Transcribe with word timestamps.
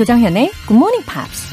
조정현의 0.00 0.50
Good 0.66 0.76
Morning 0.76 1.04
Pops. 1.04 1.52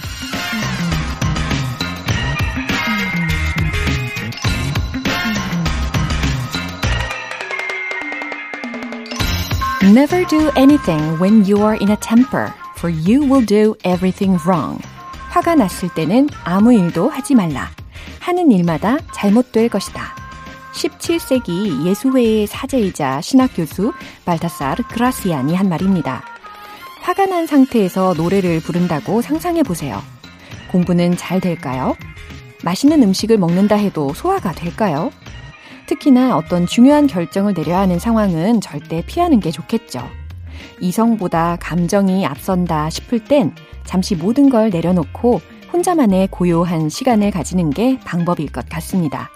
Never 9.93 10.25
do 10.27 10.49
anything 10.55 11.19
when 11.19 11.43
you 11.45 11.61
are 11.61 11.75
in 11.77 11.89
a 11.89 11.97
temper, 11.97 12.53
for 12.77 12.89
you 12.89 13.29
will 13.29 13.45
do 13.45 13.75
everything 13.83 14.39
wrong. 14.47 14.81
화가 15.31 15.55
났을 15.55 15.89
때는 15.89 16.29
아무 16.45 16.71
일도 16.71 17.09
하지 17.09 17.35
말라. 17.35 17.69
하는 18.21 18.49
일마다 18.53 18.97
잘못될 19.13 19.67
것이다. 19.67 20.15
17세기 20.71 21.85
예수회의 21.85 22.47
사제이자 22.47 23.19
신학교수 23.19 23.91
발타사르 24.23 24.83
그라시안이 24.83 25.53
한 25.53 25.67
말입니다. 25.67 26.36
화가 27.07 27.25
난 27.25 27.47
상태에서 27.47 28.15
노래를 28.15 28.59
부른다고 28.59 29.21
상상해 29.21 29.63
보세요. 29.63 30.01
공부는 30.69 31.15
잘 31.15 31.39
될까요? 31.39 31.95
맛있는 32.65 33.01
음식을 33.01 33.37
먹는다 33.37 33.77
해도 33.77 34.13
소화가 34.13 34.51
될까요? 34.51 35.09
특히나 35.85 36.35
어떤 36.35 36.65
중요한 36.65 37.07
결정을 37.07 37.53
내려야 37.53 37.79
하는 37.79 37.97
상황은 37.97 38.59
절대 38.59 39.05
피하는 39.05 39.39
게 39.39 39.51
좋겠죠. 39.51 40.05
이성보다 40.81 41.59
감정이 41.61 42.25
앞선다 42.25 42.89
싶을 42.89 43.23
땐 43.23 43.55
잠시 43.85 44.13
모든 44.13 44.49
걸 44.49 44.69
내려놓고 44.69 45.39
혼자만의 45.71 46.27
고요한 46.29 46.89
시간을 46.89 47.31
가지는 47.31 47.69
게 47.69 47.97
방법일 48.03 48.51
것 48.51 48.67
같습니다. 48.67 49.29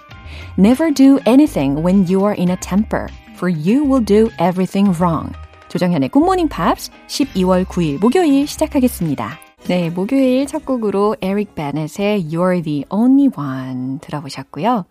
Never 0.59 0.93
do 0.93 1.19
anything 1.25 1.81
when 1.81 2.05
you 2.05 2.25
are 2.25 2.37
in 2.37 2.49
a 2.49 2.57
temper, 2.59 3.07
for 3.35 3.49
you 3.49 3.81
will 3.89 4.03
do 4.03 4.29
everything 4.41 4.93
wrong. 5.01 5.31
조정현의 5.71 6.09
굿모닝 6.13 6.53
팝스 6.53 6.91
12월 7.07 7.63
9일 7.63 8.01
목요일 8.01 8.45
시작하겠습니다. 8.45 9.39
네, 9.69 9.89
목요일 9.89 10.45
첫 10.45 10.65
곡으로 10.65 11.15
에릭 11.21 11.55
베넷의 11.55 12.25
You're 12.25 12.61
the 12.61 12.83
Only 12.89 13.29
One 13.37 13.99
들어보셨고요. 14.01 14.83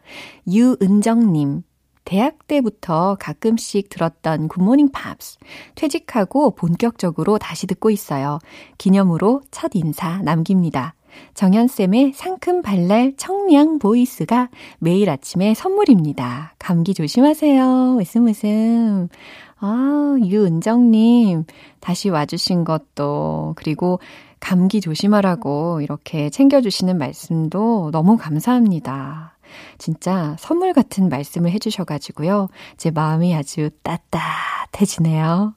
유은정님, 0.49 1.65
대학 2.07 2.47
때부터 2.47 3.19
가끔씩 3.21 3.91
들었던 3.91 4.49
굿모닝 4.49 4.91
팝스. 4.91 5.37
퇴직하고 5.75 6.53
본격적으로 6.53 7.37
다시 7.37 7.67
듣고 7.67 7.91
있어요. 7.91 8.39
기념으로 8.79 9.43
첫 9.51 9.73
인사 9.75 10.23
남깁니다. 10.23 10.95
정현쌤의 11.35 12.13
상큼 12.15 12.63
발랄 12.63 13.13
청량 13.17 13.79
보이스가 13.79 14.49
매일 14.79 15.11
아침에 15.11 15.55
선물입니다. 15.55 16.55
감기 16.59 16.95
조심하세요. 16.95 17.99
웃음 18.01 18.29
웃음. 18.29 19.09
아, 19.61 20.17
유은정님, 20.23 21.45
다시 21.81 22.09
와주신 22.09 22.65
것도, 22.65 23.55
그리고 23.57 24.01
감기 24.41 24.81
조심하라고 24.81 25.83
이렇게 25.83 26.31
챙겨주시는 26.31 26.97
말씀도 26.97 27.91
너무 27.93 28.17
감사합니다. 28.17 29.37
진짜 29.79 30.35
선물 30.39 30.73
같은 30.73 31.09
말씀을 31.09 31.51
해주셔가지고요. 31.51 32.49
제 32.79 32.91
마음이 32.91 33.35
아주 33.35 33.71
따뜻해지네요. 33.83 35.55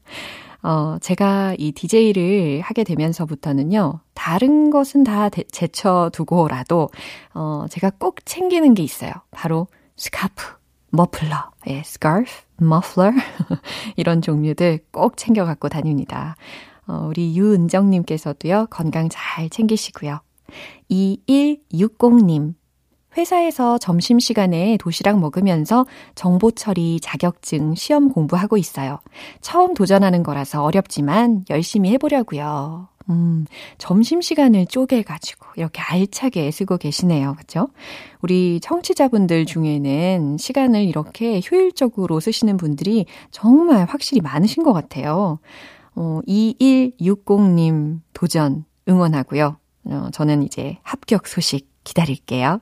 어, 0.63 0.97
제가 1.01 1.55
이 1.57 1.71
DJ를 1.71 2.61
하게 2.61 2.83
되면서부터는요, 2.83 3.99
다른 4.13 4.69
것은 4.69 5.03
다 5.03 5.29
제쳐두고라도, 5.29 6.89
어, 7.33 7.65
제가 7.69 7.91
꼭 7.99 8.25
챙기는 8.25 8.73
게 8.73 8.83
있어요. 8.83 9.11
바로 9.31 9.67
스카프, 9.97 10.55
머플러, 10.95 11.49
예, 11.67 11.81
스카프, 11.83 12.30
머플러, 12.58 13.13
이런 13.97 14.22
종류들 14.22 14.86
꼭 14.91 15.17
챙겨 15.17 15.44
갖고 15.44 15.67
다닙니다. 15.67 16.36
어, 16.86 17.08
우리 17.09 17.36
유은정 17.36 17.89
님께서도요, 17.89 18.67
건강 18.70 19.09
잘 19.09 19.49
챙기시고요. 19.49 20.20
2160님, 20.92 22.54
회사에서 23.17 23.80
점심시간에 23.80 24.77
도시락 24.77 25.20
먹으면서 25.20 25.87
정보 26.14 26.52
처리, 26.52 26.99
자격증, 26.99 27.73
시험 27.73 28.10
공부하고 28.10 28.58
있어요. 28.58 28.99
처음 29.42 29.73
도전하는 29.73 30.21
거라서 30.21 30.64
어렵지만 30.64 31.45
열심히 31.49 31.89
해보려고요. 31.93 32.89
음, 33.09 33.45
점심시간을 33.77 34.65
쪼개가지고 34.67 35.47
이렇게 35.58 35.81
알차게 35.81 36.47
애쓰고 36.47 36.77
계시네요. 36.77 37.36
그죠? 37.37 37.67
우리 38.21 38.59
청취자분들 38.61 39.45
중에는 39.45 40.37
시간을 40.37 40.83
이렇게 40.83 41.42
효율적으로 41.49 42.19
쓰시는 42.19 42.58
분들이 42.58 43.05
정말 43.31 43.86
확실히 43.86 44.21
많으신 44.21 44.63
것 44.63 44.73
같아요. 44.73 45.39
어, 45.95 46.19
2160님 46.27 47.99
도전 48.13 48.65
응원하고요. 48.87 49.58
어, 49.86 50.08
저는 50.11 50.43
이제 50.43 50.77
합격 50.83 51.27
소식 51.27 51.69
기다릴게요. 51.83 52.59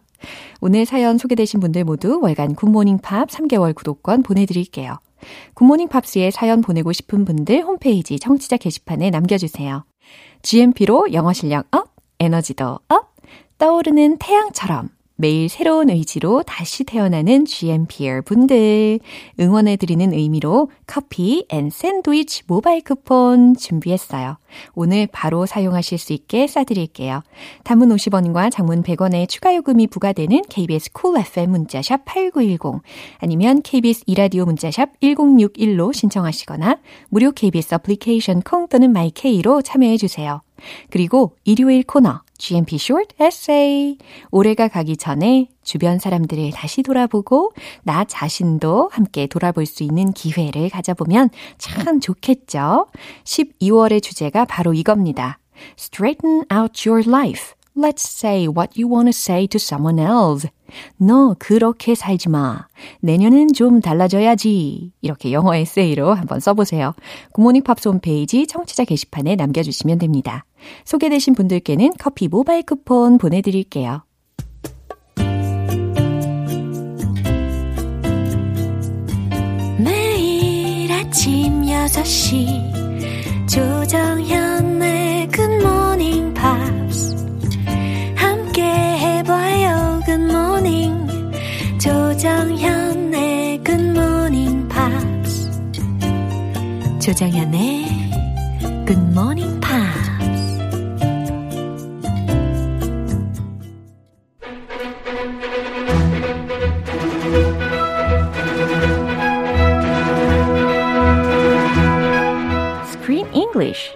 오늘 0.59 0.85
사연 0.85 1.17
소개되신 1.17 1.59
분들 1.59 1.83
모두 1.83 2.19
월간 2.21 2.55
굿모닝 2.55 2.99
팝 2.99 3.29
3개월 3.29 3.73
구독권 3.73 4.23
보내드릴게요. 4.23 4.97
굿모닝 5.53 5.87
팝스에 5.87 6.31
사연 6.31 6.61
보내고 6.61 6.91
싶은 6.93 7.25
분들 7.25 7.63
홈페이지 7.63 8.19
청취자 8.19 8.57
게시판에 8.57 9.09
남겨주세요. 9.11 9.83
GMP로 10.41 11.13
영어 11.13 11.33
실력 11.33 11.67
up, 11.75 11.93
에너지도 12.19 12.79
up, 12.87 13.15
떠오르는 13.57 14.17
태양처럼 14.17 14.89
매일 15.21 15.49
새로운 15.49 15.91
의지로 15.91 16.41
다시 16.41 16.83
태어나는 16.83 17.45
GMPer 17.45 18.23
분들 18.23 18.99
응원해드리는 19.39 20.13
의미로 20.13 20.71
커피 20.87 21.45
and 21.49 21.69
샌드위치 21.69 22.41
모바일 22.47 22.83
쿠폰 22.83 23.55
준비했어요. 23.55 24.37
오늘 24.73 25.07
바로 25.11 25.45
사용하실 25.45 25.99
수 25.99 26.13
있게 26.13 26.47
쏴드릴게요. 26.47 27.21
단문 27.63 27.89
50원과 27.89 28.51
장문 28.51 28.81
100원의 28.81 29.29
추가 29.29 29.55
요금이 29.55 29.87
부과되는 29.87 30.41
KBS 30.49 30.91
Cool 30.91 31.21
FM 31.27 31.51
문자샵 31.51 32.03
8910 32.03 32.81
아니면 33.19 33.61
KBS 33.61 34.05
이라디오 34.07 34.45
문자샵 34.45 34.99
1061로 35.01 35.93
신청하시거나 35.93 36.79
무료 37.09 37.31
KBS 37.31 37.75
애플리케이션 37.75 38.41
콩 38.41 38.67
또는 38.67 38.91
마이케이로 38.91 39.61
참여해 39.61 39.97
주세요. 39.97 40.41
그리고 40.89 41.35
일요일 41.43 41.83
코너 41.83 42.21
GMP 42.41 42.77
Short 42.77 43.15
Essay. 43.21 43.97
올해가 44.31 44.67
가기 44.67 44.97
전에 44.97 45.47
주변 45.63 45.99
사람들을 45.99 46.49
다시 46.51 46.81
돌아보고 46.81 47.53
나 47.83 48.03
자신도 48.03 48.89
함께 48.91 49.27
돌아볼 49.27 49.67
수 49.67 49.83
있는 49.83 50.11
기회를 50.11 50.69
가져보면 50.69 51.29
참 51.59 51.99
좋겠죠? 51.99 52.87
12월의 53.25 54.01
주제가 54.01 54.45
바로 54.45 54.73
이겁니다. 54.73 55.37
Straighten 55.77 56.45
out 56.51 56.89
your 56.89 57.07
life. 57.07 57.53
Let's 57.77 58.03
say 58.03 58.47
what 58.47 58.73
you 58.75 58.91
want 58.91 59.05
to 59.05 59.15
say 59.15 59.47
to 59.47 59.57
someone 59.57 59.99
else. 59.99 60.49
너 60.97 61.35
그렇게 61.39 61.95
살지 61.95 62.29
마. 62.29 62.67
내년은 63.01 63.53
좀 63.53 63.81
달라져야지. 63.81 64.91
이렇게 65.01 65.31
영어 65.31 65.55
에세이로 65.55 66.13
한번 66.13 66.39
써보세요. 66.39 66.93
굿모닝 67.33 67.63
팝스 67.63 67.87
홈페이지 67.87 68.47
청취자 68.47 68.85
게시판에 68.85 69.35
남겨주시면 69.35 69.99
됩니다. 69.99 70.45
소개되신 70.85 71.35
분들께는 71.35 71.93
커피 71.99 72.27
모바일 72.27 72.63
쿠폰 72.63 73.17
보내드릴게요. 73.17 74.03
매일 79.79 80.91
아침 80.91 81.63
6시 81.63 82.81
조정현 83.47 84.70
조정현의 97.01 97.85
굿모닝 98.85 99.59
팝스 99.59 100.11
English. 113.33 113.95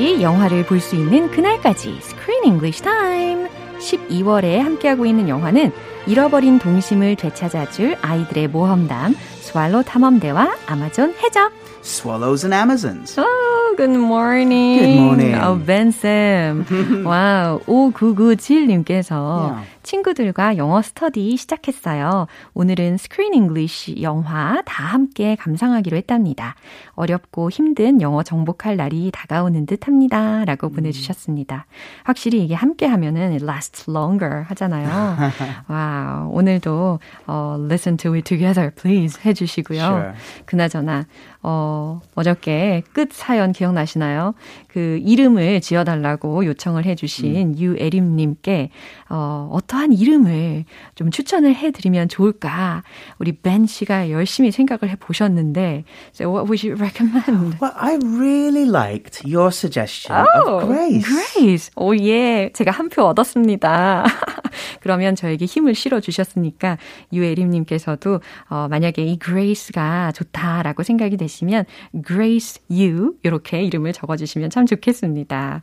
없이 0.00 0.22
영화를 0.22 0.64
볼 0.64 0.80
수 0.80 0.96
있는 0.96 1.30
그날까지 1.30 1.98
Screen 2.00 2.44
English 2.44 2.82
Time. 2.82 3.46
12월에 3.78 4.56
함께하고 4.56 5.04
있는 5.04 5.28
영화는 5.28 5.72
잃어버린 6.06 6.58
동심을 6.58 7.16
되찾아줄 7.16 7.96
아이들의 8.00 8.48
모험담 8.48 9.14
스왈로 9.40 9.82
탐험대와 9.82 10.56
아마존 10.66 11.14
해적 11.22 11.52
Swallows 11.84 12.46
and 12.46 12.54
Amazons. 12.54 13.20
오, 13.20 13.24
Oh, 13.24 13.76
good 13.76 13.94
morning. 13.94 14.78
Good 14.80 14.96
morning. 14.98 15.38
Oh, 15.44 15.62
벤쌤. 15.64 16.64
Wow. 17.04 17.60
5997님께서 17.66 19.52
Yeah. 19.52 19.66
친구들과 19.90 20.56
영어 20.56 20.82
스터디 20.82 21.36
시작했어요. 21.36 22.28
오늘은 22.54 22.96
Screen 22.96 23.34
English 23.34 24.02
영화 24.02 24.62
다 24.64 24.84
함께 24.84 25.34
감상하기로 25.34 25.96
했답니다. 25.96 26.54
어렵고 26.92 27.50
힘든 27.50 28.00
영어 28.00 28.22
정복할 28.22 28.76
날이 28.76 29.10
다가오는 29.12 29.66
듯 29.66 29.88
합니다. 29.88 30.44
라고 30.44 30.68
보내주셨습니다. 30.68 31.66
확실히 32.04 32.44
이게 32.44 32.54
함께 32.54 32.86
하면은 32.86 33.32
it 33.32 33.44
lasts 33.44 33.90
longer 33.90 34.44
하잖아요. 34.50 35.16
와 35.66 36.28
오늘도 36.30 37.00
어, 37.26 37.56
listen 37.64 37.96
to 37.96 38.14
it 38.14 38.22
together, 38.22 38.70
please 38.70 39.20
해주시고요. 39.24 39.80
Sure. 39.80 40.12
그나저나 40.44 41.06
어, 41.42 42.00
어저께 42.14 42.84
끝 42.92 43.12
사연 43.12 43.50
기억나시나요? 43.50 44.34
그 44.68 45.00
이름을 45.02 45.60
지어달라고 45.60 46.44
요청을 46.44 46.84
해주신 46.84 47.58
유애림님께 47.58 48.70
어, 49.08 49.48
어떠 49.50 49.79
한 49.80 49.92
이름을 49.92 50.64
좀 50.94 51.10
추천을 51.10 51.54
해드리면 51.54 52.08
좋을까? 52.08 52.82
우리 53.18 53.32
벤 53.32 53.66
씨가 53.66 54.10
열심히 54.10 54.50
생각을 54.50 54.90
해보셨는데, 54.92 55.84
so 56.14 56.28
what 56.30 56.44
would 56.50 56.66
you 56.66 56.76
recommend? 56.78 57.56
Well, 57.60 57.72
I 57.76 57.96
really 58.02 58.68
liked 58.68 59.22
your 59.26 59.48
suggestion 59.50 60.24
Oh, 60.46 60.58
of 60.58 60.66
Grace. 60.68 61.02
Grace. 61.06 61.70
오, 61.76 61.94
예. 61.96 62.50
제가 62.52 62.70
한 62.70 62.88
표 62.90 63.04
얻었습니다. 63.04 64.04
그러면 64.82 65.14
저에게 65.14 65.44
힘을 65.46 65.74
실어주셨으니까, 65.74 66.76
유애림님께서도, 67.12 68.20
어, 68.48 68.66
만약에 68.68 69.02
이 69.04 69.18
Grace가 69.18 70.12
좋다라고 70.12 70.82
생각이 70.82 71.16
되시면, 71.16 71.64
Grace 72.06 72.60
You, 72.70 73.14
이렇게 73.22 73.62
이름을 73.62 73.92
적어주시면 73.92 74.50
참 74.50 74.66
좋겠습니다. 74.66 75.62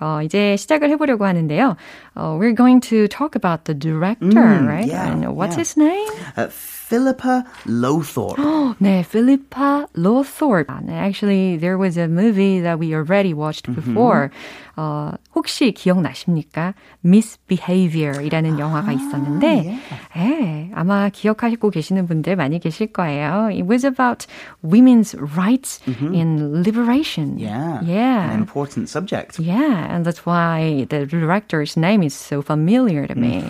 어, 0.00 0.20
이제 0.24 0.56
시작을 0.56 0.90
해보려고 0.90 1.24
하는데요. 1.26 1.76
어, 2.14 2.38
we're 2.40 2.56
going 2.56 2.80
to 2.88 3.08
talk 3.08 3.32
about 3.36 3.57
the 3.64 3.74
director, 3.74 4.26
right? 4.40 4.86
yeah, 4.86 5.10
And 5.12 5.36
what's 5.36 5.54
yeah. 5.54 5.58
his 5.58 5.76
name? 5.76 6.08
Uh, 6.36 6.48
Philippa 6.48 7.44
Lowthorpe. 7.66 8.36
네, 8.80 9.04
Philippa 9.04 9.88
Lowthorpe. 9.94 10.66
네, 10.84 10.92
Actually, 10.92 11.56
there 11.58 11.76
was 11.76 11.96
a 11.98 12.08
movie 12.08 12.60
that 12.60 12.78
we 12.78 12.94
already 12.94 13.34
watched 13.34 13.68
before. 13.74 14.30
어, 14.77 15.11
혹시 15.35 15.71
기억나십니까? 15.71 16.73
Misbehavior이라는 17.05 18.59
영화가 18.59 18.91
있었는데, 18.91 19.79
예, 20.17 20.71
아마 20.73 21.09
기억하고 21.09 21.69
계시는 21.69 22.07
분들 22.07 22.35
많이 22.35 22.59
계실 22.59 22.87
거예요. 22.93 23.49
It 23.51 23.63
was 23.69 23.85
about 23.85 24.25
women's 24.63 25.15
rights 25.35 25.79
in 25.87 26.63
liberation. 26.63 27.37
yeah. 27.37 27.81
Yeah. 27.83 28.31
An 28.31 28.39
important 28.39 28.89
subject. 28.89 29.39
Yeah, 29.39 29.93
and 29.93 30.05
that's 30.05 30.25
why 30.25 30.85
the 30.89 31.05
director's 31.05 31.77
name 31.77 32.03
is 32.03 32.13
so 32.13 32.41
familiar 32.41 33.07
to 33.07 33.15
me. 33.15 33.43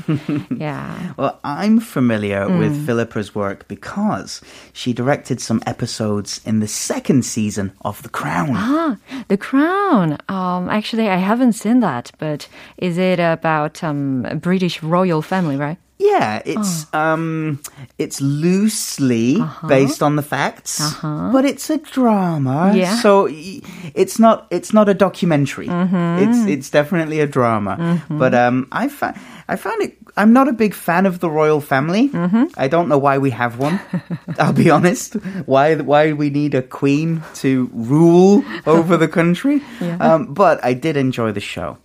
yeah. 0.57 1.13
Well, 1.17 1.39
I'm 1.43 1.79
familiar 1.79 2.47
with 2.47 2.85
Philippa's 2.85 3.35
work 3.35 3.67
because 3.67 4.41
she 4.73 4.93
directed 4.93 5.39
some 5.39 5.61
episodes 5.65 6.41
in 6.45 6.59
the 6.59 6.67
second 6.67 7.23
season 7.25 7.71
of 7.81 8.01
The 8.03 8.09
Crown. 8.09 8.51
Ah, 8.55 8.97
The 9.27 9.37
Crown. 9.37 10.17
Um, 10.29 10.69
actually, 10.69 11.09
I 11.09 11.16
haven't 11.18 11.52
seen 11.54 11.80
that, 11.80 12.10
but 12.18 12.48
is 12.78 12.98
it 12.98 13.20
about 13.20 13.82
um, 13.84 14.24
a 14.24 14.34
British 14.34 14.82
royal 14.82 15.22
family, 15.22 15.56
right? 15.56 15.78
Yeah, 16.00 16.42
it's 16.46 16.86
um 16.94 17.58
it's 17.98 18.20
loosely 18.20 19.42
based 19.66 20.00
on 20.00 20.14
the 20.14 20.22
facts, 20.22 20.78
but 21.02 21.44
it's 21.44 21.70
a 21.70 21.78
drama. 21.78 22.70
Yeah. 22.72 22.94
So 23.02 23.26
it's 23.28 24.16
not 24.20 24.46
it's 24.50 24.72
not 24.72 24.88
a 24.88 24.94
documentary. 24.94 25.66
It's 25.68 26.46
it's 26.46 26.70
definitely 26.70 27.18
a 27.18 27.26
drama. 27.26 28.00
But 28.08 28.32
um 28.32 28.68
I 28.70 28.86
found 28.88 29.16
I 29.48 29.56
found 29.56 29.82
it 29.82 29.97
I'm 30.18 30.32
not 30.32 30.48
a 30.48 30.52
big 30.52 30.74
fan 30.74 31.06
of 31.06 31.20
the 31.20 31.30
royal 31.30 31.60
family. 31.60 32.10
I 32.56 32.68
don't 32.68 32.88
know 32.88 32.98
why 32.98 33.18
we 33.18 33.30
have 33.30 33.58
one. 33.58 33.78
I'll 34.38 34.52
be 34.52 34.68
honest. 34.70 35.14
Why 35.46 35.76
why 35.76 36.12
we 36.12 36.28
need 36.30 36.54
a 36.54 36.62
queen 36.62 37.22
to 37.42 37.70
rule 37.72 38.44
over 38.66 38.96
the 38.98 39.08
country? 39.08 39.62
Um, 40.00 40.34
but 40.34 40.58
I 40.64 40.74
did 40.74 40.96
enjoy 40.96 41.32
the 41.32 41.40
show. 41.40 41.78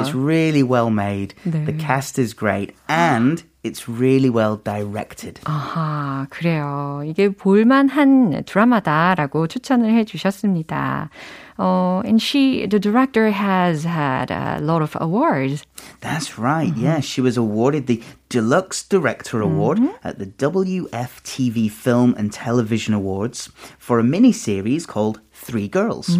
It's 0.00 0.14
really 0.14 0.62
well 0.62 0.90
made. 0.90 1.34
The 1.44 1.72
cast 1.78 2.18
is 2.18 2.34
great 2.34 2.74
and 2.88 3.42
it's 3.63 3.89
really 3.89 4.29
well 4.29 4.55
directed. 4.55 5.39
아하, 5.43 6.27
그래요. 6.29 7.03
이게 7.05 7.29
볼만한 7.29 8.43
드라마다라고 8.45 9.47
추천을 9.47 9.93
해 9.93 10.05
주셨습니다. 10.05 11.09
어, 11.57 12.01
and 12.05 12.21
she, 12.21 12.65
the 12.67 12.79
director 12.79 13.31
has 13.31 13.83
had 13.83 14.31
a 14.31 14.59
lot 14.61 14.81
of 14.81 14.95
awards. 15.01 15.65
That's 15.99 16.39
right. 16.39 16.73
Yeah, 16.77 17.01
she 17.01 17.19
was 17.19 17.35
awarded 17.35 17.87
the 17.87 18.01
Deluxe 18.29 18.81
Director 18.83 19.41
Award 19.41 19.79
at 20.03 20.19
the 20.19 20.27
WFTV 20.27 21.69
Film 21.69 22.15
and 22.17 22.31
Television 22.31 22.93
Awards 22.93 23.49
for 23.77 23.99
a 23.99 24.03
miniseries 24.03 24.87
called 24.87 25.19
Three 25.33 25.67
Girls. 25.67 26.17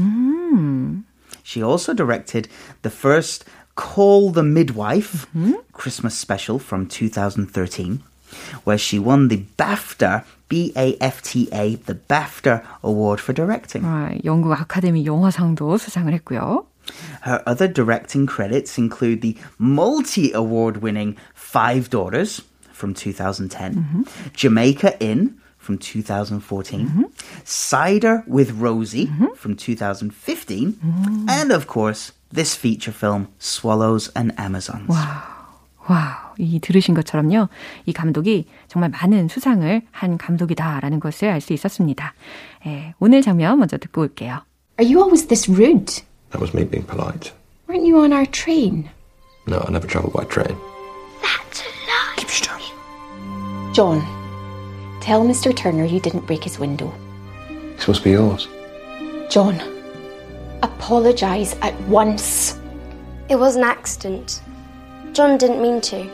She 1.43 1.63
also 1.63 1.93
directed 1.93 2.49
the 2.81 2.89
first 2.89 3.45
Call 3.75 4.31
the 4.31 4.43
Midwife 4.43 5.25
Christmas 5.71 6.13
special 6.13 6.59
from 6.59 6.85
2013, 6.85 8.01
where 8.65 8.77
she 8.77 8.99
won 8.99 9.29
the 9.29 9.45
BAFTA, 9.57 10.25
B-A-F-T-A, 10.49 11.75
the 11.75 11.95
BAFTA 11.95 12.61
Award 12.83 13.21
for 13.21 13.33
directing. 13.33 13.83
아, 13.85 14.11
영국 14.25 14.51
아카데미 14.51 15.05
영화상도 15.05 15.77
수상을 15.77 16.11
했고요. 16.13 16.65
Her 17.21 17.41
other 17.45 17.67
directing 17.67 18.25
credits 18.25 18.77
include 18.77 19.21
the 19.21 19.37
multi 19.57 20.33
award 20.33 20.81
winning 20.81 21.15
Five 21.33 21.89
Daughters 21.89 22.41
from 22.73 22.93
2010, 22.93 24.05
Jamaica 24.33 24.99
Inn 24.99 25.35
from 25.57 25.77
2014, 25.77 27.05
Cider 27.43 28.23
with 28.27 28.51
Rosie 28.59 29.09
from 29.35 29.55
2015, 29.55 30.79
and 31.29 31.51
of 31.51 31.67
course, 31.67 32.11
this 32.33 32.55
feature 32.57 32.95
film, 32.95 33.27
Swallows 33.39 34.11
and 34.15 34.33
Amazons. 34.39 34.87
와우, 35.87 36.35
이 36.37 36.59
들으신 36.59 36.93
것처럼요. 36.93 37.49
이 37.85 37.93
감독이 37.93 38.45
정말 38.67 38.89
많은 38.91 39.27
수상을 39.27 39.81
한 39.91 40.17
감독이다라는 40.19 40.99
것을 40.99 41.29
알 41.29 41.41
수 41.41 41.53
있었습니다. 41.53 42.13
예, 42.67 42.93
오늘 42.99 43.21
장면 43.23 43.57
먼저 43.57 43.77
듣고 43.77 44.01
올게요. 44.01 44.41
Are 44.79 44.85
you 44.85 44.99
always 45.01 45.25
this 45.27 45.49
rude? 45.49 46.03
That 46.31 46.39
was 46.39 46.53
me 46.53 46.63
being 46.63 46.85
polite. 46.85 47.33
Weren't 47.67 47.85
you 47.87 47.97
on 47.99 48.13
our 48.13 48.25
train? 48.29 48.89
No, 49.47 49.57
I 49.67 49.71
never 49.71 49.87
travelled 49.87 50.13
by 50.13 50.25
train. 50.25 50.55
That's 51.21 51.61
a 51.61 51.69
lie. 51.89 52.15
Keep 52.17 52.29
your 52.29 52.45
tongue. 52.45 53.73
John, 53.73 54.01
tell 55.01 55.23
Mr. 55.25 55.55
Turner 55.55 55.85
you 55.85 55.99
didn't 55.99 56.27
break 56.27 56.43
his 56.43 56.59
window. 56.59 56.93
It's 57.73 57.85
supposed 57.85 58.03
to 58.03 58.09
be 58.09 58.11
yours. 58.11 58.47
John, 59.31 59.57
Apologise 60.64 61.54
at 61.60 61.74
once. 61.88 62.58
It 63.28 63.36
was 63.36 63.56
an 63.56 63.64
accident. 63.64 64.40
John 65.12 65.38
didn't 65.38 65.60
mean 65.60 65.80
to. 65.82 66.08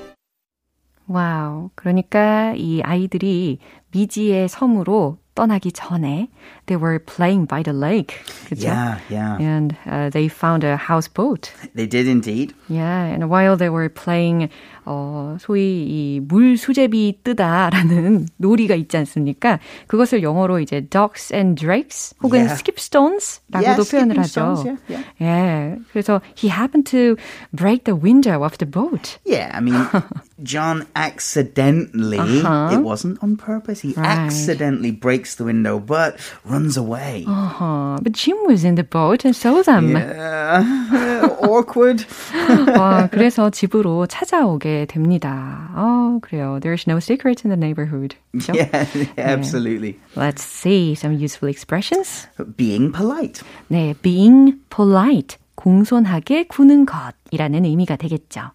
와우. 1.07 1.71
그러니까 1.75 2.55
이 2.57 2.83
아이들이 2.83 3.59
미지의 3.93 4.49
섬으로 4.49 5.19
떠나기 5.35 5.73
전에 5.73 6.29
they 6.70 6.76
were 6.78 7.00
playing 7.00 7.46
by 7.46 7.62
the 7.64 7.74
lake. 7.74 8.16
그죠? 8.50 8.66
Yeah, 8.68 9.00
yeah. 9.10 9.38
And 9.40 9.76
uh, 9.86 10.10
they 10.10 10.28
found 10.28 10.64
a 10.64 10.78
houseboat. 10.78 11.52
They 11.76 11.86
did 11.88 12.08
indeed. 12.08 12.54
Yeah, 12.70 13.06
and 13.06 13.30
while 13.30 13.56
they 13.58 13.70
were 13.70 13.90
playing, 13.90 14.50
어, 14.86 15.38
소위 15.40 15.86
이 15.88 16.22
물 16.28 16.58
수제비 16.58 17.20
뜨다라는 17.24 18.28
놀이가 18.38 18.76
있지 18.76 18.98
않습니까? 18.98 19.60
그것을 19.88 20.24
영어로 20.24 20.60
이제 20.60 20.82
ducks 20.82 21.34
and 21.34 21.60
drakes 21.60 22.14
혹은 22.22 22.40
Yeah. 22.46 22.54
skipstones라고도 22.56 23.62
Yeah, 23.62 23.76
표현을 23.78 24.14
skipping 24.16 24.22
하죠. 24.22 24.30
stones, 24.30 24.82
yeah, 24.90 25.04
예, 25.22 25.78
그래서 25.92 26.22
he 26.38 26.50
happened 26.50 26.86
to 26.92 27.16
break 27.54 27.84
the 27.86 27.96
window 27.96 28.44
of 28.44 28.58
the 28.58 28.66
boat. 28.70 29.18
Yeah, 29.26 29.50
I 29.54 29.62
mean, 29.62 29.76
John 30.44 30.86
accidentally, 30.96 32.20
Uh-huh. 32.42 32.70
it 32.74 32.82
wasn't 32.84 33.18
on 33.22 33.38
purpose, 33.38 33.82
he 33.82 33.94
Right. 33.98 34.06
accidentally 34.30 34.92
breaks 34.92 35.36
the 35.36 35.46
window 35.46 35.80
but 35.80 36.18
runs 36.60 36.78
away. 36.78 37.24
Uh-huh. 37.28 37.98
But 38.02 38.14
Jim 38.14 38.38
was 38.46 38.64
in 38.64 38.76
the 38.76 38.84
boat 38.84 39.26
and 39.26 39.36
saw 39.36 39.62
them. 39.62 39.92
Yeah, 39.92 41.28
awkward. 41.42 42.06
와, 42.76 43.08
그래서 43.12 43.50
집으로 43.50 44.08
찾아오게 44.08 44.88
됩니다. 44.88 45.70
어, 45.76 46.20
그래요. 46.22 46.60
There's 46.62 46.88
no 46.88 47.00
secret 47.00 47.46
in 47.46 47.50
the 47.50 47.58
neighborhood. 47.58 48.16
그죠? 48.34 48.54
Yeah, 48.54 48.86
absolutely. 49.18 50.00
Let's 50.16 50.44
see 50.44 50.96
some 50.96 51.14
useful 51.14 51.50
expressions. 51.50 52.28
Being 52.58 52.92
polite. 52.92 53.42
네, 53.70 53.96
being 54.02 54.60
polite, 54.70 55.38
공손하게 55.56 56.48
구는 56.48 56.86
것이라는 56.86 57.66
의미가 57.66 57.96
되겠죠. 57.96 58.52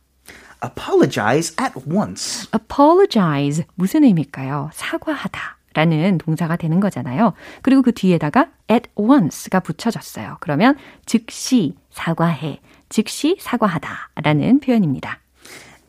Apologize 0.63 1.55
at 1.59 1.73
once. 1.87 2.47
apologize 2.53 3.65
무슨 3.77 4.05
의미일까요? 4.05 4.69
사과하다 4.75 5.54
라는 5.76 6.18
동사가 6.18 6.56
되는 6.56 6.80
거잖아요. 6.80 7.34
그리고 7.62 7.82
그 7.84 7.92
뒤에다가 7.92 8.48
at 8.72 8.90
once가 8.96 9.60
붙여졌어요. 9.60 10.38
그러면 10.40 10.76
즉시 11.06 11.76
사과해, 11.92 12.62
즉시 12.90 13.38
사과하다 13.40 13.90
라는 14.24 14.60
표현입니다. 14.60 15.20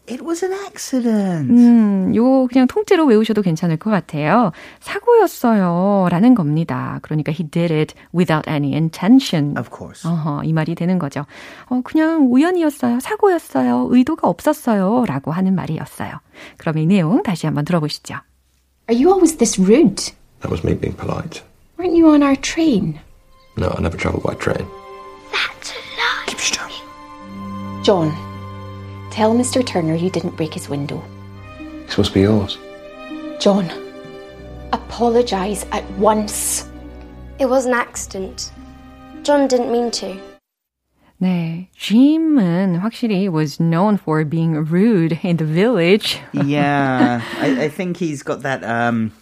It 0.09 0.23
was 0.25 0.45
an 0.45 0.53
accident. 0.53 1.53
음, 1.53 2.15
요 2.15 2.47
그냥 2.47 2.69
통째로 2.69 3.07
외우셔도 3.07 3.43
괜찮을 3.43 3.77
것 3.77 3.91
같아요. 3.91 4.53
사고였어요. 4.79 6.09
라는 6.11 6.35
겁니다. 6.35 7.01
그러니까 7.03 7.33
he 7.33 7.49
did 7.49 7.73
it 7.75 7.95
without 8.15 8.49
any 8.49 8.73
intention. 8.73 9.57
Of 9.59 9.71
course. 9.77 10.09
어허, 10.09 10.45
이 10.45 10.53
말이 10.53 10.77
되는 10.77 10.99
거죠. 11.01 11.27
어, 11.67 11.81
그냥 11.83 12.33
우연이었어요. 12.33 13.01
사고였어요. 13.01 13.89
의도가 13.91 14.29
없었어요. 14.29 15.05
라고 15.07 15.33
하는 15.33 15.57
말이었어요. 15.57 16.13
그럼 16.57 16.79
이 16.79 16.87
내용 16.87 17.25
다시 17.25 17.47
한번 17.47 17.65
들어보시죠. 17.65 18.15
Are 18.89 18.95
you 18.95 19.11
always 19.11 19.37
this 19.37 19.59
rude? 19.59 20.13
That 20.41 20.51
was 20.51 20.63
me 20.63 20.75
being 20.75 20.93
polite. 20.93 21.43
Weren't 21.77 21.97
you 21.97 22.09
on 22.11 22.23
our 22.23 22.37
train? 22.37 23.01
No, 23.57 23.75
I 23.77 23.81
never 23.81 23.97
travelled 23.97 24.23
by 24.23 24.35
train. 24.35 24.65
That's 25.33 25.73
a 25.73 25.75
lie. 25.75 26.25
Keep 26.29 26.39
still. 26.39 26.69
John, 27.83 28.11
tell 29.11 29.35
Mr. 29.35 29.67
Turner 29.67 29.97
you 29.97 30.09
didn't 30.09 30.37
break 30.37 30.55
his 30.55 30.69
window. 30.69 31.03
It's 31.59 31.95
supposed 31.95 32.11
to 32.11 32.15
be 32.15 32.21
yours. 32.21 32.59
John, 33.41 33.69
apologise 34.73 35.67
at 35.73 35.89
once. 35.93 36.69
It 37.41 37.47
was 37.47 37.67
an 37.67 37.75
accident. 37.75 38.53
John 39.25 39.49
didn't 39.49 39.73
mean 39.73 39.91
to. 39.93 40.36
네, 41.19 41.69
Jim은 41.79 42.77
확실히 42.77 43.27
was 43.29 43.57
known 43.59 43.95
for 43.97 44.23
being 44.29 44.55
rude 44.71 45.19
in 45.25 45.39
the 45.39 45.47
village. 45.47 46.21
yeah, 46.35 47.23
I, 47.41 47.65
I 47.65 47.69
think 47.71 47.97
he's 47.97 48.23
got 48.23 48.43
that 48.43 48.63
um, 48.63 49.13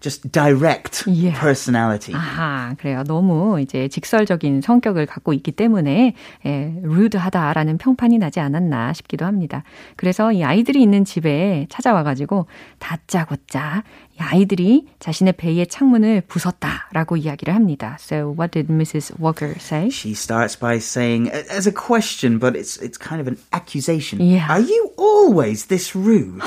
just 0.00 0.32
direct 0.32 1.04
Yeah. 1.06 1.38
personality. 1.38 2.12
아하, 2.12 2.74
그래요. 2.76 3.04
너무 3.04 3.60
이제 3.60 3.86
직설적인 3.86 4.62
성격을 4.62 5.06
갖고 5.06 5.32
있기 5.32 5.52
때문에 5.52 6.14
예, 6.44 6.74
rude하다라는 6.82 7.78
평판이 7.78 8.18
나지 8.18 8.40
않았나 8.40 8.92
싶기도 8.92 9.24
합니다. 9.24 9.62
그래서 9.94 10.32
이 10.32 10.42
아이들이 10.42 10.82
있는 10.82 11.04
집에 11.04 11.66
찾아와 11.70 12.02
가지고 12.02 12.46
다짜고짜 12.80 13.84
이 14.13 14.13
아이들이 14.18 14.86
자신의 14.98 15.34
배의 15.34 15.66
창문을 15.66 16.22
부쉈다라고 16.28 17.16
이야기를 17.16 17.54
합니다. 17.54 17.96
So 18.00 18.34
what 18.38 18.52
did 18.52 18.72
Mrs. 18.72 19.14
Walker 19.20 19.54
say? 19.58 19.88
She 19.88 20.12
starts 20.12 20.58
by 20.58 20.76
saying, 20.76 21.30
as 21.30 21.68
a 21.68 21.72
question, 21.72 22.38
but 22.38 22.56
it's 22.56 22.80
it's 22.80 22.98
kind 22.98 23.20
of 23.20 23.28
an 23.28 23.38
accusation. 23.52 24.20
Yeah. 24.20 24.46
Are 24.48 24.62
you 24.62 24.92
always 24.98 25.66
this 25.66 25.96
rude? 25.96 26.40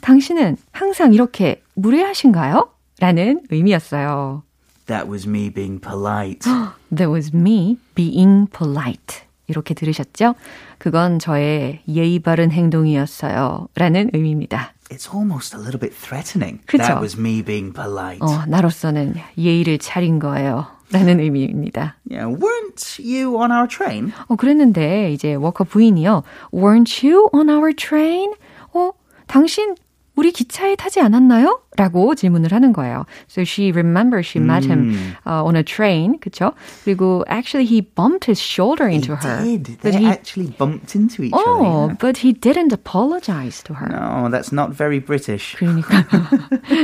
당신은 0.00 0.56
항상 0.72 1.12
이렇게 1.14 1.62
무례하신가요? 1.74 2.70
라는 3.00 3.40
의미였어요. 3.50 4.42
That 4.86 5.10
was 5.10 5.26
me 5.26 5.50
being 5.50 5.80
polite. 5.80 6.48
That 6.94 7.10
was 7.10 7.34
me 7.34 7.76
being 7.94 8.48
polite. 8.50 9.26
이렇게 9.48 9.74
들으셨죠? 9.74 10.34
그건 10.78 11.18
저의 11.18 11.80
예의 11.88 12.18
바른 12.20 12.50
행동이었어요. 12.50 13.68
라는 13.74 14.10
의미입니다. 14.12 14.72
It's 14.90 15.08
almost 15.12 15.54
a 15.54 15.58
little 15.58 15.80
bit 15.80 15.94
threatening. 15.94 16.60
그쵸? 16.66 16.78
That 16.78 17.00
was 17.00 17.18
me 17.18 17.42
being 17.42 17.72
polite. 17.72 18.20
어, 18.20 18.44
나로서는 18.46 19.14
예의를 19.36 19.78
차린 19.78 20.18
거예요. 20.18 20.66
라는 20.92 21.18
의미입니다. 21.18 21.96
Yeah, 22.08 22.28
weren't 22.30 23.00
you 23.02 23.36
on 23.36 23.50
our 23.50 23.66
train? 23.66 24.12
어, 24.28 24.36
그랬는데 24.36 25.10
이제 25.12 25.34
워커 25.34 25.64
부인이요. 25.64 26.22
Weren't 26.52 27.04
you 27.04 27.28
on 27.32 27.48
our 27.50 27.74
train? 27.74 28.32
어, 28.72 28.92
당신 29.26 29.74
우리 30.15 30.33
기차에 30.33 30.75
타지 30.75 30.99
않았나요? 30.99 31.61
라고 31.77 32.13
질문을 32.15 32.51
하는 32.51 32.73
거예요. 32.73 33.05
So 33.29 33.43
she 33.43 33.71
remembers 33.71 34.27
she 34.27 34.43
met 34.43 34.65
him 34.67 34.91
uh, 35.25 35.41
on 35.41 35.55
a 35.55 35.63
train, 35.63 36.19
그쵸? 36.19 36.51
그리고 36.83 37.23
actually 37.29 37.65
he 37.65 37.79
bumped 37.79 38.25
his 38.29 38.37
shoulder 38.37 38.89
into 38.91 39.15
he 39.15 39.23
her. 39.25 39.41
did. 39.57 39.77
But 39.81 39.93
They 39.93 39.99
he, 40.03 40.05
actually 40.05 40.47
bumped 40.59 40.95
into 40.95 41.23
each 41.23 41.31
oh, 41.33 41.85
other. 41.87 41.95
but 41.97 42.17
he 42.17 42.33
didn't 42.33 42.73
apologize 42.73 43.63
to 43.63 43.73
her. 43.73 43.87
yeah. 43.89 44.21
No, 44.21 44.29
that's 44.29 44.51
not 44.51 44.75
very 44.75 44.99
British. 44.99 45.55
그러니까 45.57 46.03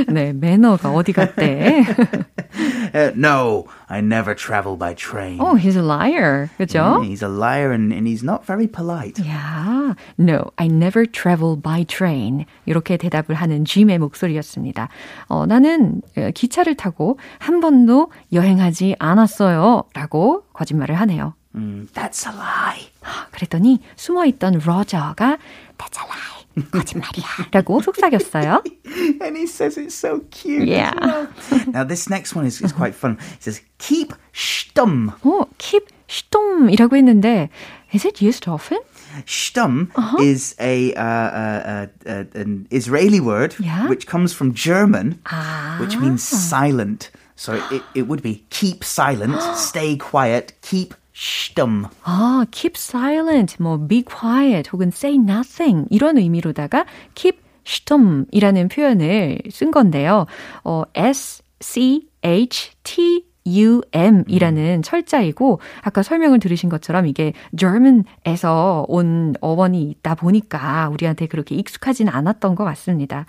네 0.08 0.32
매너가 0.32 0.90
어디 0.90 1.12
갔대? 1.12 1.84
Uh, 2.93 3.11
no, 3.15 3.65
I 3.89 4.01
never 4.01 4.35
travel 4.35 4.77
by 4.77 4.93
train. 4.93 5.39
oh, 5.41 5.55
he's 5.55 5.75
a 5.75 5.81
liar, 5.81 6.49
그죠? 6.59 7.01
Yeah, 7.01 7.03
he's 7.03 7.23
a 7.23 7.27
liar 7.27 7.71
and, 7.71 7.91
and 7.91 8.07
he's 8.07 8.23
not 8.23 8.45
very 8.45 8.67
polite. 8.67 9.15
야, 9.25 9.95
no, 10.17 10.51
I 10.57 10.67
never 10.67 11.05
travel 11.05 11.55
by 11.59 11.85
train. 11.85 12.45
이렇게 12.65 12.97
대답을 12.97 13.35
하는 13.35 13.65
짐의 13.65 13.97
목소리였습니다. 13.99 14.89
어, 15.27 15.45
나는 15.45 16.01
어, 16.17 16.29
기차를 16.33 16.75
타고 16.75 17.17
한 17.39 17.59
번도 17.61 18.11
여행하지 18.31 18.95
않았어요. 18.99 19.83
라고 19.93 20.43
거짓말을 20.53 20.95
하네요. 21.01 21.33
Mm, 21.55 21.87
that's 21.93 22.27
a 22.27 22.33
lie. 22.35 22.89
그랬더니 23.31 23.79
숨어있던 23.95 24.61
로저가 24.63 25.37
That's 25.77 25.97
a 25.97 26.05
lie. 26.07 26.42
거짓말이야. 26.70 27.48
라고 27.52 27.80
속삭였어요. 27.82 28.62
And 29.22 29.36
he 29.36 29.46
says 29.46 29.78
it's 29.78 29.94
so 29.94 30.20
cute. 30.30 30.62
as 30.62 30.68
Yeah. 30.68 30.92
well. 31.00 31.28
now, 31.72 31.84
this 31.84 32.08
next 32.10 32.34
one 32.34 32.46
is, 32.46 32.60
is 32.60 32.72
quite 32.72 32.94
fun. 32.94 33.18
He 33.38 33.42
says, 33.50 33.60
keep 33.78 34.12
stum. 34.34 35.12
어, 35.22 35.46
keep 35.58 35.86
stum이라고 36.08 36.96
했는데 36.96 37.48
Is 37.94 38.04
it 38.06 38.20
used 38.20 38.48
often? 38.48 38.78
Stum 39.26 39.88
Uh-huh. 39.94 40.20
is 40.22 40.54
a, 40.60 40.92
uh, 40.94 41.00
uh, 41.02 41.62
uh, 41.64 41.86
uh, 42.06 42.24
an 42.34 42.66
Israeli 42.70 43.20
word 43.20 43.54
Yeah? 43.58 43.88
which 43.88 44.06
comes 44.06 44.32
from 44.34 44.52
German, 44.52 45.20
Ah. 45.26 45.78
which 45.80 45.96
means 45.96 46.22
silent. 46.22 47.10
So 47.36 47.54
it, 47.70 47.82
it 47.94 48.08
would 48.08 48.20
be 48.22 48.44
keep 48.50 48.84
silent, 48.84 49.40
stay 49.56 49.96
quiet, 49.96 50.52
keep 50.60 50.94
stum. 51.15 51.85
아, 52.03 52.45
keep 52.51 52.75
silent, 52.75 53.61
뭐 53.61 53.77
be 53.87 54.03
quiet 54.03 54.69
혹은 54.71 54.87
say 54.87 55.15
nothing 55.15 55.85
이런 55.89 56.17
의미로다가 56.17 56.85
keep 57.15 57.39
stum이라는 57.65 58.67
표현을 58.67 59.39
쓴 59.51 59.71
건데요. 59.71 60.25
어, 60.63 60.83
S 60.95 61.41
C 61.61 62.09
H 62.23 62.71
T 62.83 63.25
U 63.45 63.81
M 63.93 64.23
이라는 64.27 64.81
철자이고 64.83 65.59
아까 65.81 66.01
설명을 66.01 66.39
들으신 66.39 66.69
것처럼 66.69 67.07
이게 67.07 67.33
German에서 67.57 68.85
온 68.87 69.35
어원이 69.41 69.83
있다 69.83 70.15
보니까 70.15 70.89
우리한테 70.89 71.27
그렇게 71.27 71.55
익숙하지는 71.55 72.13
않았던 72.13 72.55
것 72.55 72.63
같습니다. 72.63 73.25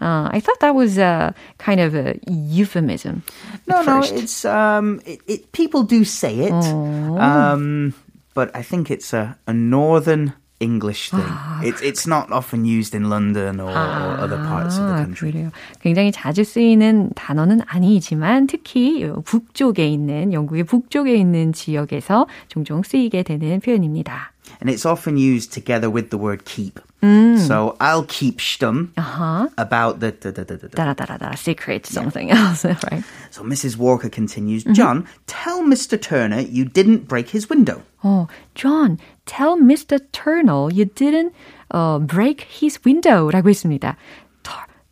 Uh, 0.00 0.30
I 0.32 0.40
thought 0.40 0.60
that 0.60 0.74
was 0.74 0.98
a 0.98 1.34
kind 1.58 1.80
of 1.80 1.94
a 1.94 2.14
euphemism. 2.26 3.22
No, 3.66 3.82
no, 3.82 4.00
it's 4.00 4.44
um, 4.44 5.00
it, 5.04 5.20
it, 5.26 5.52
people 5.52 5.82
do 5.82 6.04
say 6.04 6.40
it, 6.40 6.52
Oh. 6.52 7.18
um, 7.18 7.94
but 8.34 8.50
I 8.54 8.62
think 8.62 8.90
it's 8.90 9.12
a, 9.12 9.36
a 9.46 9.52
northern 9.52 10.32
English 10.60 11.10
thing. 11.10 11.22
Ah. 11.22 11.60
It's 11.62 11.80
it's 11.82 12.06
not 12.06 12.32
often 12.32 12.64
used 12.64 12.94
in 12.94 13.08
London 13.08 13.60
or, 13.60 13.70
or 13.70 14.18
other 14.18 14.38
parts 14.38 14.78
of 14.78 14.86
the 14.86 14.94
아, 14.94 15.04
country. 15.04 15.30
그래요. 15.30 15.50
굉장히 15.80 16.10
자주 16.10 16.42
쓰이는 16.44 17.10
단어는 17.14 17.60
아니지만 17.66 18.46
특히 18.46 19.08
북쪽에 19.24 19.86
있는 19.86 20.32
영국의 20.32 20.64
북쪽에 20.64 21.14
있는 21.14 21.52
지역에서 21.52 22.26
종종 22.48 22.82
쓰이게 22.82 23.22
되는 23.22 23.60
표현입니다. 23.60 24.32
And 24.59 24.69
it's 24.69 24.85
often 24.85 25.17
used 25.17 25.51
together 25.53 25.89
with 25.89 26.09
the 26.09 26.17
word 26.17 26.45
keep. 26.45 26.79
Mm. 27.01 27.37
So 27.39 27.75
I'll 27.79 28.03
keep 28.07 28.39
stum 28.39 28.91
아하. 28.95 29.49
about 29.57 29.99
the, 29.99 30.11
the, 30.11 30.31
the, 30.31 30.43
the, 30.45 30.57
the. 30.57 30.67
따라따라따라 30.69 31.37
secret 31.37 31.85
something 31.85 32.29
else, 32.31 32.63
right? 32.65 33.03
So 33.31 33.43
Mrs. 33.43 33.77
Walker 33.77 34.09
continues, 34.09 34.63
Mm-hmm. 34.63 34.73
John, 34.73 35.07
tell 35.27 35.63
Mr. 35.63 35.99
Turner 35.99 36.39
you 36.41 36.65
didn't 36.65 37.07
break 37.07 37.29
his 37.29 37.49
window. 37.49 37.81
어, 38.03 38.27
John, 38.55 38.99
tell 39.25 39.57
Mr. 39.57 39.99
Turner 40.11 40.69
you 40.71 40.85
didn't 40.85 41.33
uh, 41.71 41.99
break 41.99 42.41
his 42.41 42.79
window라고 42.85 43.49
했습니다. 43.49 43.97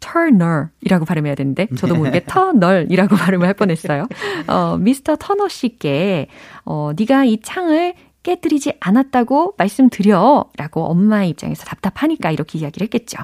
터널이라고 0.01 1.05
발음해야 1.05 1.35
되는데 1.35 1.67
저도 1.77 1.95
모르게 1.95 2.23
터널이라고 2.25 3.15
발음을 3.15 3.45
할 3.47 3.53
뻔했어요. 3.53 4.07
어, 4.47 4.75
미스터 4.77 5.15
터너 5.15 5.47
씨께 5.47 6.27
어, 6.65 6.91
네가 6.97 7.25
이 7.25 7.39
창을 7.41 7.93
깨뜨리지 8.30 8.74
않았다고 8.80 9.54
말씀드려 9.56 10.46
라고 10.58 10.84
엄마의 10.86 11.30
입장에서 11.30 11.64
답답하니까 11.64 12.32
이렇게 12.32 12.58
이야기를 12.58 12.86
했겠죠. 12.86 13.18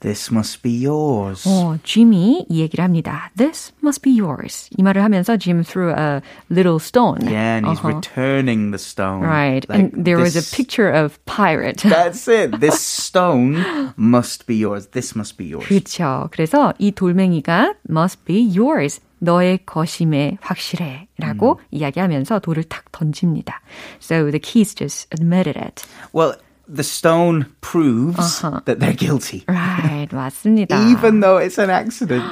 This 0.00 0.32
must 0.32 0.62
be 0.62 0.86
yours. 0.86 1.46
어, 1.46 1.76
짐이 1.84 2.46
이 2.48 2.60
얘기를 2.60 2.82
합니다. 2.82 3.30
This 3.36 3.72
must 3.84 4.00
be 4.00 4.18
yours. 4.18 4.70
이 4.78 4.82
말을 4.82 5.04
하면서 5.04 5.36
Jim 5.36 5.62
threw 5.62 5.90
a 5.92 6.22
little 6.50 6.76
stone. 6.80 7.18
Yeah, 7.22 7.58
and 7.58 7.66
he's 7.68 7.78
어허. 7.84 7.96
returning 8.00 8.70
the 8.72 8.78
stone. 8.80 9.20
Right. 9.20 9.68
Like, 9.68 9.92
and 9.92 10.04
there 10.04 10.16
was 10.18 10.34
a 10.36 10.40
this- 10.40 10.56
picture 10.56 10.88
of 10.90 11.22
pirate. 11.26 11.82
That's 11.86 12.26
it. 12.28 12.58
This 12.60 12.80
stone 12.80 13.62
must 13.98 14.46
be 14.46 14.56
yours. 14.56 14.88
This 14.92 15.14
must 15.14 15.36
be 15.36 15.52
yours. 15.52 15.68
그렇죠. 15.68 16.28
그래서 16.32 16.72
이 16.78 16.92
돌멩이가 16.92 17.74
must 17.90 18.24
be 18.24 18.40
yours. 18.40 19.00
너의 19.19 19.59
것임에 19.65 20.37
확실해. 20.41 21.07
라고 21.17 21.59
이야기하면서 21.71 22.39
돌을 22.39 22.65
탁 22.65 22.91
던집니다. 22.91 23.61
So 23.99 24.29
the 24.29 24.39
keys 24.39 24.75
just 24.75 25.07
admitted 25.11 25.57
it. 25.57 25.85
Well, 26.13 26.35
the 26.67 26.83
stone 26.83 27.45
proves 27.61 28.41
that 28.65 28.79
they're 28.79 28.97
guilty. 28.97 29.45
Right, 29.47 30.09
맞습니다. 30.09 30.75
Even 30.89 31.19
though 31.19 31.37
it's 31.37 31.59
an 31.59 31.69
accident, 31.69 32.23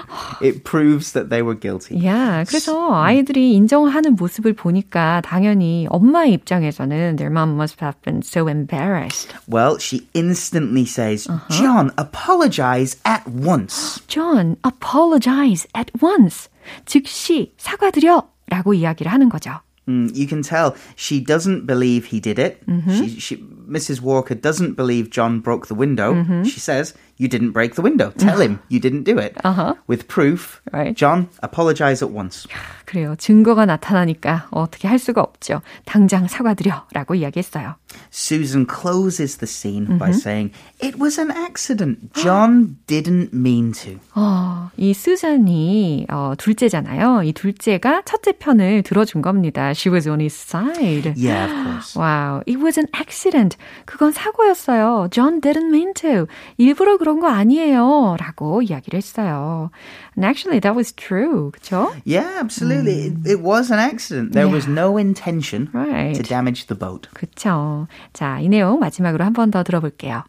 it 0.42 0.64
proves 0.64 1.14
that 1.14 1.30
they 1.30 1.42
were 1.44 1.56
guilty. 1.56 2.04
야, 2.06 2.44
그래서 2.48 2.94
아이들이 2.94 3.54
인정하는 3.54 4.16
모습을 4.16 4.54
보니까 4.54 5.22
당연히 5.22 5.88
엄마의 5.90 6.34
입장에서는 6.34 7.16
their 7.18 7.32
mom 7.32 7.56
must 7.56 7.78
have 7.84 8.02
been 8.02 8.22
so 8.24 8.48
embarrassed. 8.48 9.34
Well, 9.48 9.78
she 9.78 10.08
instantly 10.14 10.86
says, 10.86 11.28
John, 11.50 11.92
apologize 11.98 12.98
at 13.06 13.28
once. 13.28 14.02
John, 14.08 14.58
apologize 14.64 15.68
at 15.76 15.92
once. 16.02 16.50
즉시 16.87 17.53
사과드려 17.57 18.29
라고 18.49 18.75
이야기를 18.75 19.13
하는 19.13 19.29
거죠. 19.29 19.61
Mm, 19.89 20.11
you 20.15 20.27
can 20.27 20.43
tell 20.43 20.75
she 20.97 21.25
doesn't 21.25 21.67
believe 21.67 22.07
he 22.13 22.21
did 22.21 22.39
it. 22.39 22.61
She, 22.93 23.19
she, 23.19 23.45
Mrs. 23.68 24.02
Walker 24.02 24.36
doesn't 24.36 24.76
believe 24.76 25.10
John 25.10 25.40
broke 25.40 25.68
the 25.68 25.76
window. 25.76 26.24
She 26.44 26.60
says, 26.60 26.94
You 27.18 27.28
didn't 27.28 27.52
break 27.52 27.76
the 27.76 27.82
window. 27.82 28.12
Tell 28.18 28.40
him 28.42 28.60
you 28.70 28.80
didn't 28.80 29.04
do 29.04 29.18
it. 29.20 29.38
Uh-huh. 29.44 29.76
With 29.88 30.08
proof, 30.08 30.62
Right. 30.74 30.96
John, 30.96 31.30
apologize 31.42 32.02
at 32.02 32.10
once. 32.12 32.48
그래요. 32.86 33.16
증거가 33.18 33.66
나타나니까 33.66 34.48
어떻게 34.52 34.88
할 34.88 35.00
수가 35.00 35.22
없죠. 35.22 35.62
당장 35.86 36.28
사과드려 36.28 36.88
라고 36.94 37.16
이야기했어요. 37.16 37.76
Susan 38.12 38.66
closes 38.68 39.38
the 39.38 39.48
scene 39.48 39.98
by 39.98 40.12
saying, 40.12 40.52
It 40.82 41.00
was 41.00 41.20
an 41.20 41.32
accident. 41.32 42.14
John 42.14 42.78
didn't 42.88 43.32
mean 43.34 43.72
to. 43.84 44.00
어, 44.16 44.70
이 44.78 44.94
수잔이 44.94 46.08
어, 46.10 46.34
둘째잖아요. 46.38 47.24
이 47.24 47.34
둘째가 47.34 48.02
첫째 48.06 48.34
편을 48.34 48.82
들어준 48.84 49.22
겁니다. 49.22 49.70
She 49.72 49.92
was 49.94 50.08
on 50.10 50.20
his 50.20 50.34
side. 50.36 51.14
Yeah, 51.16 51.46
of 51.46 51.64
course. 51.64 51.96
Wow, 51.96 52.42
it 52.48 52.60
was 52.60 52.78
an 52.80 52.88
accident. 52.94 53.56
그건 53.86 54.12
사고였어요. 54.12 55.08
John 55.12 55.42
didn't 55.42 55.70
mean 55.70 55.94
to. 55.96 56.28
일부러 56.58 56.98
그런 56.98 57.20
거 57.20 57.28
아니에요. 57.28 58.16
라고 58.20 58.62
이야기를 58.62 58.98
했어요. 58.98 59.72
And 60.16 60.26
actually, 60.26 60.60
that 60.62 60.76
was 60.76 60.94
true. 60.94 61.52
그쵸? 61.52 61.92
Yeah, 62.06 62.38
absolutely. 62.40 63.08
It, 63.08 63.28
it 63.28 63.42
was 63.42 63.72
an 63.72 63.80
accident. 63.80 64.34
There 64.34 64.48
was 64.48 64.68
no 64.68 64.98
intention 64.98 65.70
Right. 65.74 66.14
to 66.16 66.24
damage 66.24 66.68
the 66.68 66.78
boat. 66.78 67.10
그쵸. 67.14 67.88
자, 68.14 68.40
이 68.40 68.50
내용 68.50 68.80
마지막으로 68.80 69.24
한 69.26 69.34
번 69.34 69.50
더 69.52 69.64
들어볼게요. 69.64 70.24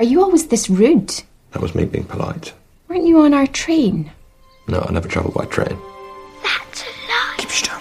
Are 0.00 0.06
you 0.08 0.20
always 0.22 0.48
this 0.48 0.70
rude? 0.70 1.22
That 1.52 1.60
was 1.62 1.74
me 1.76 1.84
being 1.84 2.06
polite. 2.08 2.52
Weren't 2.88 3.06
you 3.06 3.20
on 3.20 3.32
our 3.34 3.46
train? 3.46 4.10
No, 4.66 4.80
I 4.80 4.92
never 4.92 5.08
travelled 5.08 5.34
by 5.34 5.44
train. 5.46 5.76
That's 6.42 6.82
a 6.82 6.90
lie. 7.06 7.36
Keep 7.38 7.50
still. 7.50 7.80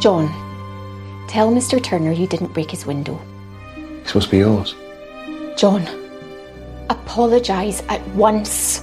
John, 0.00 0.28
tell 1.28 1.50
Mr. 1.52 1.80
Turner 1.82 2.12
you 2.12 2.26
didn't 2.26 2.52
break 2.52 2.70
his 2.70 2.86
window. 2.86 3.18
It's 4.04 4.08
supposed 4.12 4.30
to 4.30 4.30
be 4.30 4.38
yours. 4.38 4.74
John, 5.56 5.86
apologise 6.88 7.82
at 7.88 8.00
once. 8.16 8.82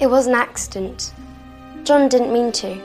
It 0.00 0.08
was 0.08 0.26
an 0.26 0.34
accident. 0.34 1.12
John 1.84 2.08
didn't 2.08 2.32
mean 2.32 2.52
to. 2.52 2.76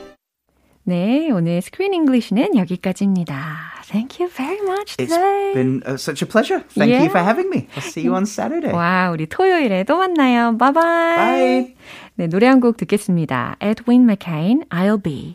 네, 0.84 1.30
오늘 1.30 1.60
스크린 1.62 1.92
잉글리시는 1.94 2.56
여기까지입니다. 2.56 3.58
Thank 3.90 4.18
you 4.20 4.28
very 4.32 4.60
much 4.62 4.96
It's 4.96 5.12
today. 5.12 5.52
been 5.54 5.82
uh, 5.86 5.96
such 5.96 6.22
a 6.22 6.26
pleasure. 6.26 6.60
Thank 6.74 6.92
you 6.94 7.08
for 7.10 7.18
Yeah. 7.18 7.24
having 7.24 7.50
me. 7.50 7.68
I'll 7.76 7.82
see 7.82 8.02
you 8.02 8.14
on 8.14 8.24
Saturday. 8.24 8.72
와, 8.72 9.10
우리 9.12 9.26
토요일에 9.26 9.84
또 9.84 9.98
만나요. 9.98 10.56
바이바이. 10.56 11.16
Bye. 11.16 11.74
네, 12.16 12.26
노래 12.28 12.46
한 12.46 12.60
곡 12.60 12.76
듣겠습니다. 12.76 13.56
Edwin 13.60 14.06
McCain, 14.08 14.64
I'll 14.70 15.02
Be. 15.02 15.34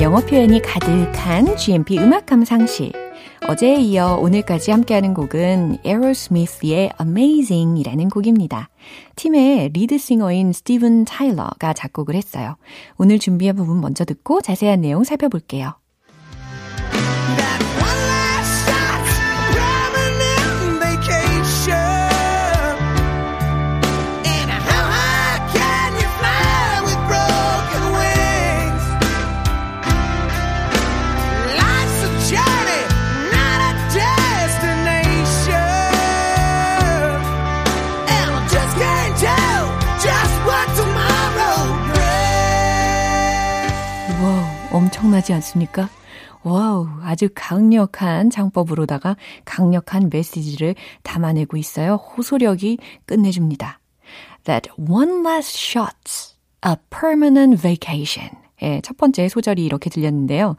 영어 0.00 0.18
표현이 0.20 0.60
가득한 0.60 1.56
GMP 1.56 1.98
음악 1.98 2.26
감상실 2.26 2.92
어제에 3.46 3.76
이어 3.76 4.16
오늘까지 4.16 4.72
함께하는 4.72 5.14
곡은 5.14 5.78
에어로스미스의 5.84 6.90
Amazing이라는 7.00 8.08
곡입니다. 8.08 8.70
팀의 9.14 9.68
리드싱어인 9.68 10.52
스티븐 10.52 11.04
타일러가 11.04 11.74
작곡을 11.74 12.16
했어요. 12.16 12.56
오늘 12.96 13.20
준비한 13.20 13.54
부분 13.54 13.80
먼저 13.80 14.04
듣고 14.04 14.40
자세한 14.40 14.80
내용 14.80 15.04
살펴볼게요. 15.04 15.74
엄청나지 45.14 45.32
않습니까? 45.34 45.88
Wow, 46.42 46.88
아주 47.02 47.28
강력한 47.34 48.30
창법으로다가 48.30 49.16
강력한 49.44 50.10
메시지를 50.12 50.74
담아내고 51.02 51.56
있어요. 51.56 51.94
호소력이 51.94 52.78
끝내줍니다. 53.06 53.78
That 54.44 54.70
one 54.76 55.20
last 55.26 55.56
shot's 55.56 56.34
a 56.66 56.74
permanent 56.90 57.60
vacation. 57.60 58.30
예, 58.62 58.80
첫 58.82 58.96
번째 58.96 59.28
소절이 59.28 59.64
이렇게 59.64 59.88
들렸는데요. 59.88 60.56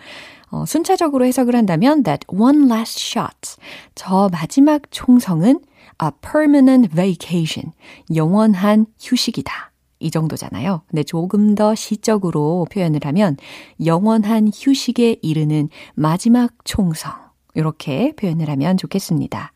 어, 0.52 0.66
순차적으로 0.66 1.26
해석을 1.26 1.56
한다면 1.56 2.04
that 2.04 2.26
one 2.30 2.66
last 2.72 3.00
shot, 3.00 3.58
저 3.94 4.30
마지막 4.32 4.82
총성은 4.90 5.60
a 6.02 6.10
permanent 6.22 6.90
vacation, 6.96 7.74
영원한 8.16 8.86
휴식이다. 9.00 9.75
이 10.00 10.12
정도잖아요. 10.12 10.82
근데 10.88 11.04
조금 11.04 11.56
더 11.56 11.76
시적으로 11.76 12.68
표현을 12.72 13.02
하면 13.04 13.38
영원한 13.86 14.50
휴식에 14.54 15.18
이르는 15.22 15.70
마지막 15.94 16.54
총성. 16.64 17.14
이렇게 17.54 18.14
표현을 18.16 18.50
하면 18.50 18.78
좋겠습니다. 18.78 19.54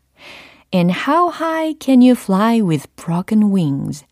And 0.74 0.92
how 0.92 1.30
high 1.32 1.74
can 1.80 2.00
you 2.00 2.12
fly 2.12 2.60
with 2.60 2.88
broken 2.96 3.52
wings? 3.52 4.04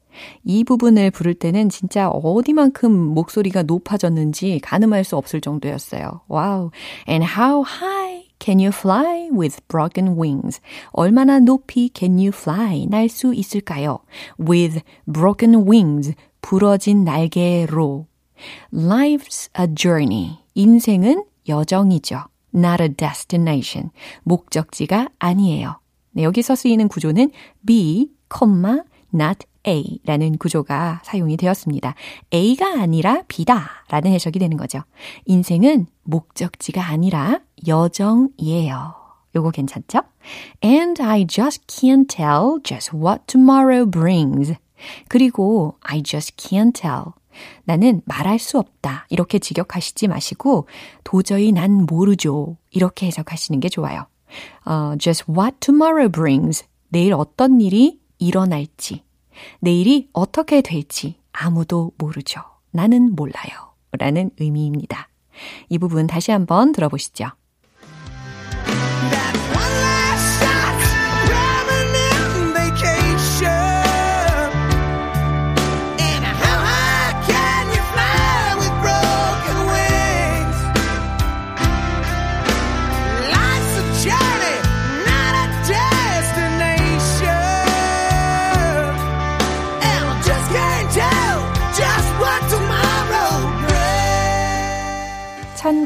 이 0.45 0.65
부분을 0.65 1.11
부를 1.11 1.35
때는 1.35 1.69
진짜 1.69 2.09
어디만큼 2.09 2.93
목소리가 2.93 3.63
높아졌는지 3.63 4.61
가늠할 4.63 5.05
수 5.05 5.17
없을 5.17 5.41
정도였어요. 5.41 6.23
와우. 6.29 6.71
And 7.09 7.25
how 7.25 7.65
high 7.65 8.28
can 8.39 8.61
you 8.61 8.71
fly 8.71 9.29
with 9.33 9.61
broken 9.69 10.17
wings? 10.17 10.61
얼마나 10.93 11.41
높이 11.41 11.91
can 11.95 12.19
you 12.19 12.29
fly? 12.29 12.87
날 12.89 13.09
수 13.09 13.35
있을까요? 13.35 14.01
With 14.39 14.81
broken 15.07 15.67
wings. 15.69 16.15
부러진 16.41 17.05
날개로. 17.05 18.07
Life's 18.73 19.51
a 19.59 19.67
journey. 19.75 20.39
인생은 20.55 21.25
여정이죠. 21.49 22.25
Not 22.55 22.83
a 22.83 22.89
destination. 22.89 23.91
목적지가 24.23 25.09
아니에요. 25.19 25.81
네, 26.13 26.23
여기서 26.23 26.55
쓰이는 26.55 26.89
구조는 26.89 27.31
be, 27.67 28.11
not 29.15 29.47
A 29.67 30.01
라는 30.05 30.39
구조가 30.39 31.03
사용이 31.05 31.37
되었습니다. 31.37 31.95
A가 32.33 32.81
아니라 32.81 33.23
B다 33.29 33.85
라는 33.89 34.13
해석이 34.13 34.39
되는 34.39 34.57
거죠. 34.57 34.83
인생은 35.27 35.87
목적지가 36.05 36.87
아니라 36.87 37.41
여정이에요. 37.67 38.95
요거 39.37 39.51
괜찮죠? 39.51 40.01
And 40.65 41.03
I 41.03 41.27
just 41.27 41.67
can't 41.67 42.09
tell 42.09 42.61
just 42.63 42.97
what 42.97 43.25
tomorrow 43.27 43.89
brings. 43.89 44.55
그리고 45.09 45.77
I 45.81 46.03
just 46.03 46.37
can't 46.37 46.75
tell. 46.75 47.13
나는 47.65 48.03
말할 48.05 48.39
수 48.39 48.59
없다. 48.59 49.07
이렇게 49.11 49.39
직역하시지 49.39 50.09
마시고 50.09 50.67
도저히 51.05 51.53
난 51.53 51.87
모르죠. 51.87 52.57
이렇게 52.71 53.07
해석하시는 53.07 53.61
게 53.61 53.69
좋아요. 53.69 54.07
어, 54.65 54.95
just 54.99 55.25
what 55.31 55.57
tomorrow 55.61 56.11
brings. 56.11 56.65
내일 56.89 57.13
어떤 57.15 57.61
일이 57.61 57.98
일어날지. 58.19 59.05
내일이 59.61 60.09
어떻게 60.13 60.61
될지 60.61 61.17
아무도 61.33 61.93
모르죠. 61.99 62.41
나는 62.71 63.15
몰라요. 63.15 63.75
라는 63.93 64.31
의미입니다. 64.39 65.09
이 65.69 65.79
부분 65.79 66.07
다시 66.07 66.31
한번 66.31 66.73
들어보시죠. 66.73 67.27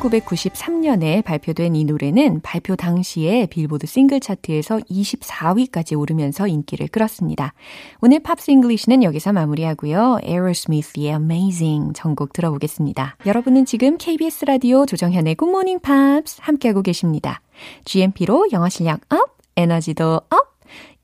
1993년에 0.03 1.25
발표된 1.25 1.77
이 1.77 1.85
노래는 1.85 2.41
발표 2.43 2.75
당시에 2.77 3.47
빌보드 3.47 3.87
싱글 3.87 4.21
차트에서 4.21 4.79
24위까지 4.79 5.99
오르면서 5.99 6.47
인기를 6.47 6.89
끌었습니다. 6.89 7.55
오늘 8.01 8.21
Pops 8.21 8.51
English는 8.51 9.03
여기서 9.03 9.33
마무리하고요. 9.33 10.19
에어로스미스의 10.23 11.09
Amazing 11.09 11.93
전곡 11.95 12.33
들어보겠습니다. 12.33 13.17
여러분은 13.27 13.65
지금 13.65 13.97
KBS 13.99 14.47
라디오 14.47 14.87
조정현의 14.87 15.37
굿모닝 15.41 15.83
팝스 15.83 16.39
함께하고 16.41 16.83
계십니다. 16.83 17.41
GMP로 17.85 18.49
영어 18.53 18.69
실력 18.69 19.01
up, 19.13 19.37
에너지도 19.57 20.21
up! 20.31 20.53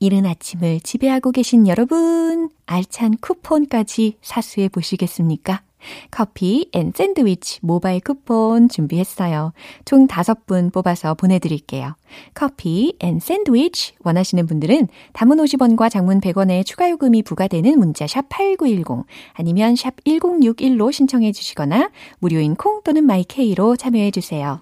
이른 0.00 0.26
아침을 0.26 0.80
지배하고 0.80 1.32
계신 1.32 1.66
여러분, 1.66 2.50
알찬 2.66 3.16
쿠폰까지 3.20 4.16
사수해 4.22 4.68
보시겠습니까? 4.68 5.62
커피 6.10 6.68
and 6.72 6.92
샌드위치 6.94 7.60
모바일 7.62 8.00
쿠폰 8.00 8.68
준비했어요. 8.68 9.52
총 9.84 10.06
5분 10.06 10.72
뽑아서 10.72 11.14
보내드릴게요. 11.14 11.94
커피 12.34 12.96
and 13.00 13.20
샌드위치 13.20 13.94
원하시는 14.04 14.46
분들은 14.46 14.88
단문 15.12 15.36
50원과 15.38 15.90
장문 15.90 16.20
100원의 16.20 16.64
추가 16.64 16.90
요금이 16.90 17.22
부과되는 17.22 17.78
문자 17.78 18.06
샵 18.06 18.28
8910 18.28 19.04
아니면 19.34 19.76
샵 19.76 19.96
1061로 20.04 20.92
신청해 20.92 21.32
주시거나 21.32 21.90
무료인 22.18 22.54
콩 22.54 22.82
또는 22.82 23.04
마이케이로 23.04 23.76
참여해 23.76 24.10
주세요. 24.10 24.60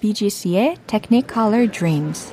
BGC의 0.00 0.76
Technicolor 0.86 1.70
Dreams 1.70 2.32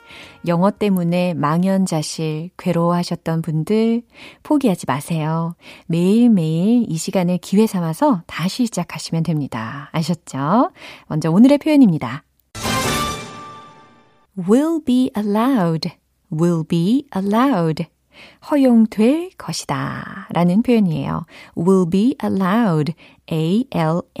영어 0.47 0.71
때문에 0.71 1.33
망연자실, 1.35 2.49
괴로워하셨던 2.57 3.41
분들 3.41 4.01
포기하지 4.43 4.85
마세요. 4.87 5.55
매일매일 5.85 6.85
이 6.87 6.97
시간을 6.97 7.37
기회 7.37 7.67
삼아서 7.67 8.23
다시 8.25 8.65
시작하시면 8.65 9.23
됩니다. 9.23 9.89
아셨죠? 9.91 10.71
먼저 11.07 11.29
오늘의 11.29 11.59
표현입니다. 11.59 12.23
will 14.49 14.83
be 14.83 15.11
allowed, 15.15 15.89
will 16.31 16.63
be 16.67 17.05
allowed. 17.15 17.85
허용될 18.49 19.31
것이다 19.37 20.27
라는 20.31 20.61
표현이에요. 20.61 21.25
will 21.57 21.89
be 21.89 22.15
allowed, 22.23 22.93
A-L-L-O-W-E-D. 23.31 24.11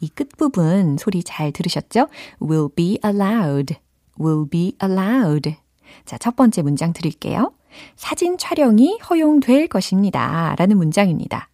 이 0.00 0.08
끝부분 0.08 0.96
소리 0.98 1.22
잘 1.22 1.52
들으셨죠? 1.52 2.08
will 2.42 2.68
be 2.74 2.98
allowed, 3.04 3.76
will 4.20 4.48
be 4.48 4.76
allowed. 4.82 5.56
자, 6.04 6.18
첫 6.18 6.36
번째 6.36 6.62
문장 6.62 6.92
드릴게요. 6.92 7.52
사진 7.96 8.38
촬영이 8.38 8.98
허용될 9.08 9.68
것입니다. 9.68 10.54
라는 10.58 10.76
문장입니다. 10.76 11.48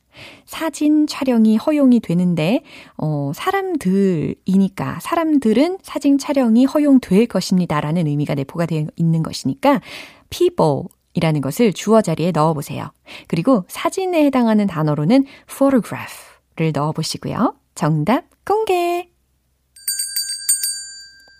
사진 0.44 1.06
촬영이 1.06 1.56
허용이 1.56 2.00
되는데, 2.00 2.62
어, 2.98 3.32
사람들이니까, 3.34 5.00
사람들은 5.00 5.78
사진 5.82 6.18
촬영이 6.18 6.66
허용될 6.66 7.26
것입니다. 7.26 7.80
라는 7.80 8.06
의미가 8.06 8.34
내포가 8.34 8.66
되어 8.66 8.86
있는 8.96 9.22
것이니까, 9.22 9.80
people 10.28 10.84
이라는 11.14 11.40
것을 11.40 11.72
주어 11.72 12.02
자리에 12.02 12.32
넣어 12.32 12.54
보세요. 12.54 12.92
그리고 13.26 13.64
사진에 13.68 14.24
해당하는 14.26 14.66
단어로는 14.66 15.24
photograph를 15.48 16.72
넣어 16.72 16.92
보시고요. 16.92 17.54
정답 17.80 18.26
공개! 18.44 19.08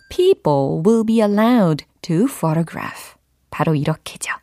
People 0.09 0.81
will 0.83 1.05
be 1.05 1.17
allowed 1.17 1.85
to 2.01 2.25
photograph. 2.25 3.13
바로 3.51 3.75
이렇게죠. 3.75 4.33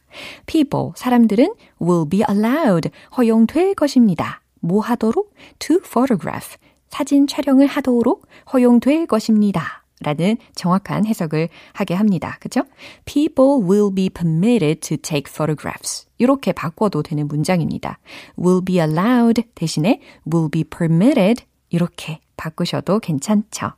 People, 0.46 0.92
사람들은 0.94 1.54
will 1.82 2.08
be 2.08 2.22
allowed, 2.30 2.90
허용될 3.16 3.74
것입니다. 3.74 4.42
뭐 4.60 4.80
하도록? 4.80 5.34
to 5.58 5.78
photograph. 5.78 6.56
사진 6.88 7.26
촬영을 7.26 7.66
하도록 7.66 8.24
허용될 8.52 9.06
것입니다. 9.08 9.84
라는 10.00 10.36
정확한 10.54 11.04
해석을 11.04 11.48
하게 11.72 11.94
합니다. 11.94 12.36
그죠? 12.38 12.62
People 13.06 13.68
will 13.68 13.92
be 13.92 14.08
permitted 14.08 14.78
to 14.82 14.96
take 14.96 15.24
photographs. 15.28 16.06
이렇게 16.18 16.52
바꿔도 16.52 17.02
되는 17.02 17.26
문장입니다. 17.26 17.98
will 18.38 18.64
be 18.64 18.76
allowed 18.76 19.42
대신에 19.56 20.00
will 20.32 20.48
be 20.48 20.62
permitted 20.62 21.42
이렇게 21.70 22.20
바꾸셔도 22.36 22.98
괜찮죠. 23.00 23.72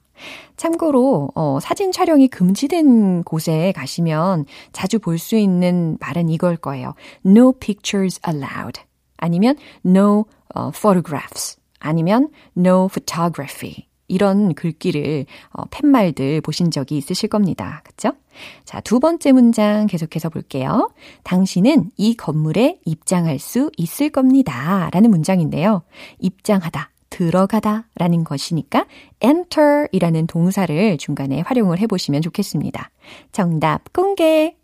참고로 0.57 1.31
어, 1.35 1.59
사진 1.61 1.92
촬영이 1.92 2.29
금지된 2.29 3.22
곳에 3.24 3.72
가시면 3.72 4.44
자주 4.72 4.98
볼 4.98 5.18
수 5.18 5.37
있는 5.37 5.96
말은 6.00 6.29
이걸 6.29 6.57
거예요. 6.57 6.94
No 7.24 7.53
pictures 7.53 8.20
allowed. 8.29 8.83
아니면 9.16 9.57
no 9.85 10.26
어, 10.55 10.70
photographs. 10.74 11.59
아니면 11.79 12.29
no 12.57 12.88
photography. 12.90 13.87
이런 14.09 14.55
글귀를 14.55 15.24
어, 15.53 15.62
팻말들 15.70 16.40
보신 16.40 16.70
적이 16.70 16.96
있으실 16.98 17.29
겁니다. 17.29 17.81
그쵸? 17.85 18.12
자, 18.64 18.81
두 18.81 18.98
번째 18.98 19.33
문장 19.33 19.87
계속해서 19.87 20.29
볼게요. 20.31 20.90
당신은 21.22 21.92
이 21.96 22.16
건물에 22.16 22.81
입장할 22.85 23.38
수 23.38 23.70
있을 23.76 24.11
겁니다. 24.11 24.90
라는 24.92 25.11
문장인데요. 25.11 25.83
입장하다. 26.18 26.90
들어가다 27.11 27.87
라는 27.96 28.25
것이니까 28.25 28.87
enter 29.23 29.88
이라는 29.92 30.27
동사를 30.27 30.96
중간에 30.99 31.40
활용을 31.40 31.79
해보시면 31.81 32.23
좋겠습니다. 32.23 32.90
정답 33.33 33.92
공개! 33.92 34.57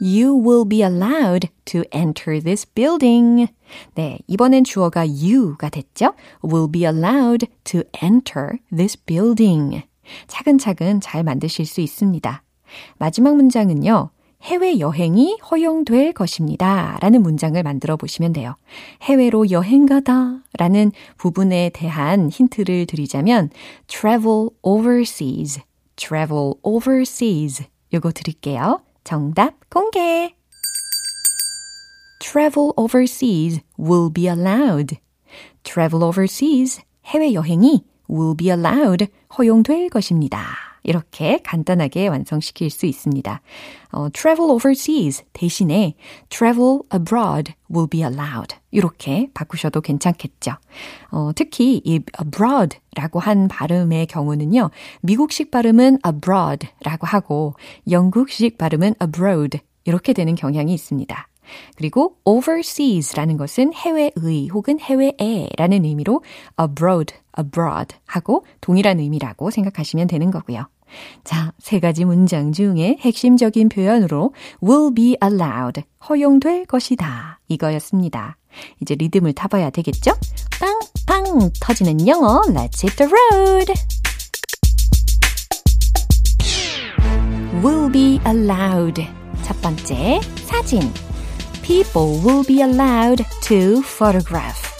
You 0.00 0.36
will 0.36 0.68
be 0.68 0.82
allowed 0.82 1.48
to 1.66 1.82
enter 1.94 2.40
this 2.40 2.66
building. 2.74 3.46
네, 3.94 4.18
이번엔 4.26 4.64
주어가 4.64 5.06
you가 5.06 5.70
됐죠? 5.70 6.14
will 6.44 6.70
be 6.70 6.82
allowed 6.82 7.46
to 7.64 7.82
enter 8.02 8.58
this 8.74 9.02
building. 9.02 9.84
차근차근 10.26 11.00
잘 11.00 11.22
만드실 11.22 11.64
수 11.64 11.80
있습니다. 11.80 12.42
마지막 12.98 13.36
문장은요. 13.36 14.10
해외 14.44 14.78
여행이 14.78 15.38
허용될 15.50 16.12
것입니다. 16.12 16.98
라는 17.00 17.22
문장을 17.22 17.60
만들어 17.62 17.96
보시면 17.96 18.34
돼요. 18.34 18.56
해외로 19.02 19.50
여행 19.50 19.86
가다 19.86 20.42
라는 20.58 20.92
부분에 21.16 21.70
대한 21.72 22.28
힌트를 22.28 22.84
드리자면 22.86 23.48
travel 23.86 24.50
overseas, 24.62 25.62
travel 25.96 26.52
overseas 26.62 27.64
요거 27.94 28.12
드릴게요. 28.12 28.82
정답 29.02 29.54
공개! 29.70 30.34
travel 32.20 32.72
overseas 32.76 33.60
will 33.78 34.12
be 34.12 34.26
allowed. 34.26 34.98
travel 35.62 36.04
overseas 36.04 36.82
해외 37.06 37.32
여행이 37.32 37.84
will 38.10 38.36
be 38.36 38.48
allowed 38.48 39.06
허용될 39.38 39.88
것입니다. 39.88 40.73
이렇게 40.84 41.38
간단하게 41.42 42.08
완성시킬 42.08 42.70
수 42.70 42.86
있습니다. 42.86 43.40
어, 43.92 44.08
travel 44.12 44.50
overseas 44.50 45.24
대신에 45.32 45.94
travel 46.28 46.80
abroad 46.94 47.52
will 47.70 47.88
be 47.88 48.02
allowed. 48.02 48.56
이렇게 48.70 49.28
바꾸셔도 49.34 49.80
괜찮겠죠. 49.80 50.52
어, 51.10 51.30
특히 51.34 51.80
이 51.84 52.00
abroad라고 52.20 53.18
한 53.18 53.48
발음의 53.48 54.06
경우는요. 54.06 54.70
미국식 55.02 55.50
발음은 55.50 55.98
abroad라고 56.06 57.06
하고 57.06 57.54
영국식 57.90 58.58
발음은 58.58 58.94
abroad 59.02 59.60
이렇게 59.84 60.12
되는 60.12 60.34
경향이 60.34 60.72
있습니다. 60.72 61.28
그리고 61.76 62.16
overseas라는 62.24 63.36
것은 63.36 63.74
해외의 63.74 64.48
혹은 64.48 64.80
해외에라는 64.80 65.84
의미로 65.84 66.22
abroad, 66.60 67.14
abroad 67.38 67.96
하고 68.06 68.44
동일한 68.60 68.98
의미라고 68.98 69.50
생각하시면 69.50 70.06
되는 70.06 70.30
거고요. 70.30 70.66
자, 71.24 71.52
세 71.58 71.80
가지 71.80 72.04
문장 72.04 72.52
중에 72.52 72.98
핵심적인 73.00 73.68
표현으로 73.68 74.34
will 74.62 74.94
be 74.94 75.16
allowed, 75.22 75.82
허용될 76.08 76.66
것이다. 76.66 77.40
이거였습니다. 77.48 78.36
이제 78.80 78.94
리듬을 78.94 79.32
타봐야 79.32 79.70
되겠죠? 79.70 80.12
빵빵 81.06 81.50
터지는 81.60 82.06
영어, 82.06 82.42
let's 82.48 82.84
hit 82.84 82.96
the 82.96 83.10
road! 83.10 83.72
will 87.64 87.90
be 87.90 88.20
allowed. 88.26 89.02
첫 89.42 89.60
번째, 89.62 90.20
사진. 90.44 90.82
People 91.62 92.20
will 92.22 92.44
be 92.44 92.60
allowed 92.60 93.24
to 93.42 93.80
photograph. 93.82 94.70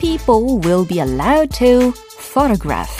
People 0.00 0.58
will 0.64 0.86
be 0.86 1.00
allowed 1.00 1.50
to 1.58 1.92
photograph. 2.18 2.97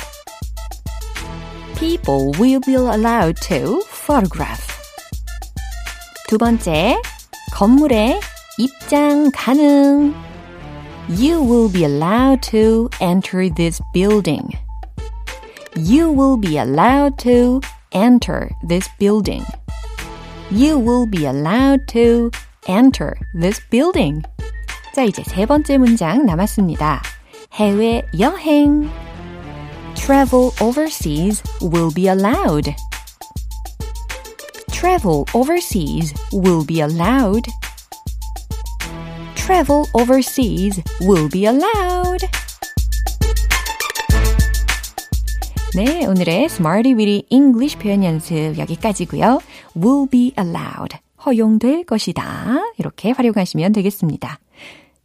People 1.78 2.32
will 2.40 2.60
be 2.62 2.76
allowed 2.76 3.36
to 3.48 3.82
photograph. 3.88 4.68
두 6.28 6.38
번째, 6.38 7.00
건물에 7.52 8.20
입장 8.58 9.32
가능. 9.34 10.14
You 11.10 11.42
will 11.44 11.70
be 11.72 11.84
allowed 11.84 12.42
to 12.52 12.90
enter 13.02 13.50
this 13.54 13.82
building. 13.94 14.48
You 15.76 16.12
will 16.12 16.38
be 16.38 16.58
allowed 16.58 17.18
to 17.20 17.62
enter 17.92 18.50
this 18.68 18.88
building. 19.00 19.44
You 20.50 20.78
will 20.78 21.06
be 21.10 21.26
allowed 21.26 21.88
to 21.90 22.32
enter 22.68 23.16
this 23.34 23.60
building. 23.70 24.22
자, 24.94 25.04
이제 25.04 25.24
세 25.24 25.46
번째 25.46 25.78
문장 25.78 26.26
남았습니다. 26.26 27.02
해외 27.54 28.04
여행. 28.20 28.90
Travel 30.08 30.52
overseas 30.60 31.42
will 31.62 31.92
be 31.94 32.08
allowed. 32.08 32.76
Travel 34.72 35.26
overseas 35.34 36.14
will 36.34 36.66
be 36.66 36.82
allowed. 36.82 37.48
Travel 39.36 39.86
overseas 39.94 40.82
will 41.02 41.30
be 41.30 41.46
allowed. 41.46 42.28
네, 45.76 46.06
오늘의 46.06 46.46
Smarty 46.46 46.94
Weedy 46.94 47.26
English 47.30 47.78
표현 47.80 48.04
연습 48.04 48.58
여기까지고요. 48.58 49.40
will 49.76 50.08
be 50.10 50.34
allowed. 50.38 50.98
허용될 51.26 51.86
것이다. 51.86 52.60
이렇게 52.78 53.12
활용하시면 53.12 53.72
되겠습니다. 53.74 54.40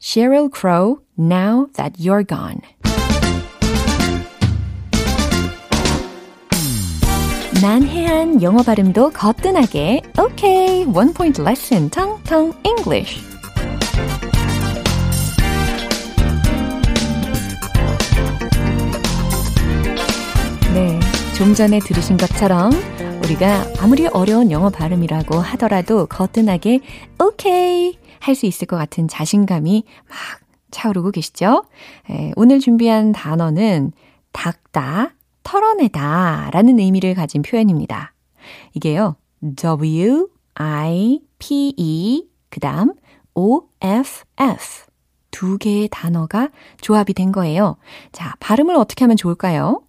Sheryl 0.01 0.51
Crow, 0.55 1.01
Now 1.18 1.66
That 1.74 1.98
You're 1.98 2.27
Gone. 2.27 2.61
난해한 7.63 8.41
영어 8.41 8.62
발음도 8.62 9.12
거뜬하게 9.12 10.02
OK, 10.19 10.84
one 10.93 11.13
point 11.13 11.41
lesson, 11.41 11.89
텅텅 11.89 12.52
English. 12.65 13.21
네, 20.73 20.99
좀 21.38 21.54
전에 21.54 21.80
들으신 21.80 22.17
것처럼 22.17 22.71
우리가 23.23 23.63
아무리 23.80 24.08
어려운 24.08 24.52
영어 24.52 24.69
발음이라고 24.69 25.38
하더라도 25.38 26.06
거뜬하게 26.08 26.82
오케이 27.23 27.97
할 28.19 28.36
수 28.36 28.45
있을 28.45 28.67
것 28.67 28.76
같은 28.76 29.08
자신감이 29.08 29.86
막 30.10 30.17
차오르고 30.71 31.12
계시죠? 31.12 31.63
에, 32.10 32.34
오늘 32.36 32.60
준비한 32.60 33.13
단어는 33.13 33.93
닦다, 34.34 35.13
털어내다 35.43 36.49
라는 36.51 36.79
의미를 36.79 37.13
가진 37.13 37.41
표현입니다. 37.41 38.13
이게요, 38.73 39.15
W, 39.56 40.27
I, 40.56 41.21
P, 41.39 41.73
E, 41.77 42.27
그 42.49 42.60
다음 42.60 42.93
O, 43.36 43.67
F, 43.82 44.23
F 44.39 44.86
두 45.32 45.58
개의 45.58 45.89
단어가 45.89 46.49
조합이 46.79 47.13
된 47.13 47.32
거예요. 47.32 47.77
자, 48.12 48.36
발음을 48.39 48.75
어떻게 48.75 49.03
하면 49.03 49.17
좋을까요? 49.17 49.82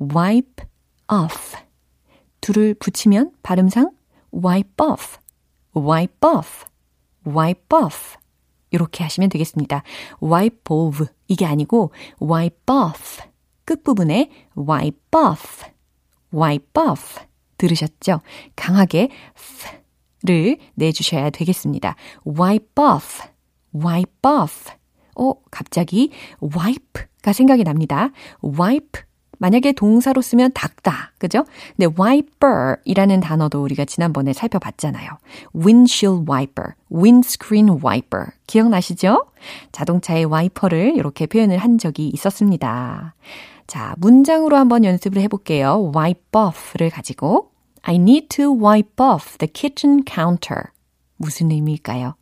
wipe 0.00 0.66
off. 1.10 1.56
둘을 2.42 2.74
붙이면 2.74 3.32
발음상 3.42 3.92
wipe 4.34 4.86
off, 4.86 5.18
wipe 5.74 6.28
off, 6.28 6.66
wipe 7.26 7.78
off. 7.78 8.18
이렇게 8.70 9.02
하시면 9.04 9.30
되겠습니다. 9.30 9.82
wipe 10.22 10.60
off. 10.68 11.06
이게 11.28 11.46
아니고 11.46 11.92
wipe 12.20 12.64
off. 12.68 13.22
끝부분에 13.64 14.30
wipe 14.56 15.00
off, 15.12 15.64
wipe 16.34 16.82
off. 16.82 17.20
들으셨죠? 17.56 18.20
강하게 18.56 19.10
를 20.26 20.56
내주셔야 20.74 21.28
되겠습니다. 21.28 21.96
wipe 22.26 22.82
off, 22.82 23.22
wipe 23.74 24.30
off. 24.30 24.70
어, 25.16 25.34
갑자기 25.50 26.10
wipe가 26.40 27.32
생각이 27.34 27.62
납니다. 27.62 28.10
wipe 28.42 29.02
만약에 29.38 29.72
동사로 29.72 30.22
쓰면 30.22 30.52
닦다. 30.54 31.12
그죠? 31.18 31.44
근데 31.76 31.94
wiper 32.00 32.76
이라는 32.84 33.20
단어도 33.20 33.62
우리가 33.62 33.84
지난번에 33.84 34.32
살펴봤잖아요. 34.32 35.10
windshield 35.54 36.24
wiper, 36.30 36.72
windscreen 36.90 37.78
wiper. 37.84 38.28
기억나시죠? 38.46 39.26
자동차의 39.72 40.24
와이퍼를 40.24 40.94
이렇게 40.96 41.26
표현을 41.26 41.58
한 41.58 41.76
적이 41.76 42.08
있었습니다. 42.08 43.14
자, 43.66 43.94
문장으로 43.98 44.56
한번 44.56 44.84
연습을 44.84 45.20
해볼게요. 45.22 45.92
wipe 45.94 46.30
off를 46.32 46.90
가지고 46.90 47.50
I 47.82 47.96
need 47.96 48.28
to 48.28 48.52
wipe 48.52 48.94
off 48.98 49.38
the 49.38 49.50
kitchen 49.52 50.04
counter. 50.06 50.64
무슨 51.16 51.50
의미일까요? 51.50 52.14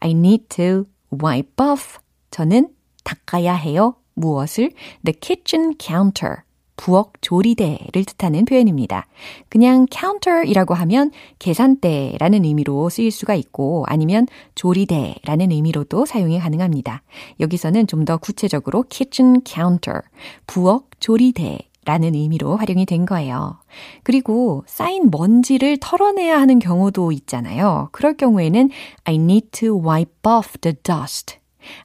I 0.00 0.10
need 0.10 0.48
to 0.48 0.84
wipe 1.12 1.64
off. 1.64 1.98
저는 2.30 2.68
닦아야 3.04 3.54
해요. 3.54 3.96
무엇을? 4.14 4.72
The 5.04 5.18
kitchen 5.20 5.74
counter. 5.78 6.42
부엌 6.78 7.12
조리대를 7.20 8.04
뜻하는 8.06 8.46
표현입니다. 8.46 9.06
그냥 9.50 9.86
counter이라고 9.90 10.72
하면 10.72 11.10
계산대라는 11.38 12.46
의미로 12.46 12.88
쓰일 12.88 13.10
수가 13.10 13.34
있고 13.34 13.84
아니면 13.86 14.26
조리대라는 14.54 15.50
의미로도 15.52 16.06
사용이 16.06 16.38
가능합니다. 16.38 17.02
여기서는 17.40 17.86
좀 17.86 17.98
더 18.08 18.16
구체적으로 18.16 18.84
kitchen 18.88 19.42
counter, 19.44 20.00
부엌 20.46 20.84
조리대 21.00 21.58
라는 21.84 22.14
의미로 22.14 22.56
활용이 22.56 22.86
된 22.86 23.04
거예요. 23.06 23.58
그리고 24.02 24.62
쌓인 24.66 25.10
먼지를 25.10 25.78
털어내야 25.80 26.38
하는 26.40 26.58
경우도 26.58 27.12
있잖아요. 27.12 27.88
그럴 27.92 28.16
경우에는 28.16 28.70
I 29.04 29.14
need 29.16 29.48
to 29.50 29.78
wipe 29.82 30.12
off 30.30 30.56
the 30.60 30.76
dust. 30.82 31.38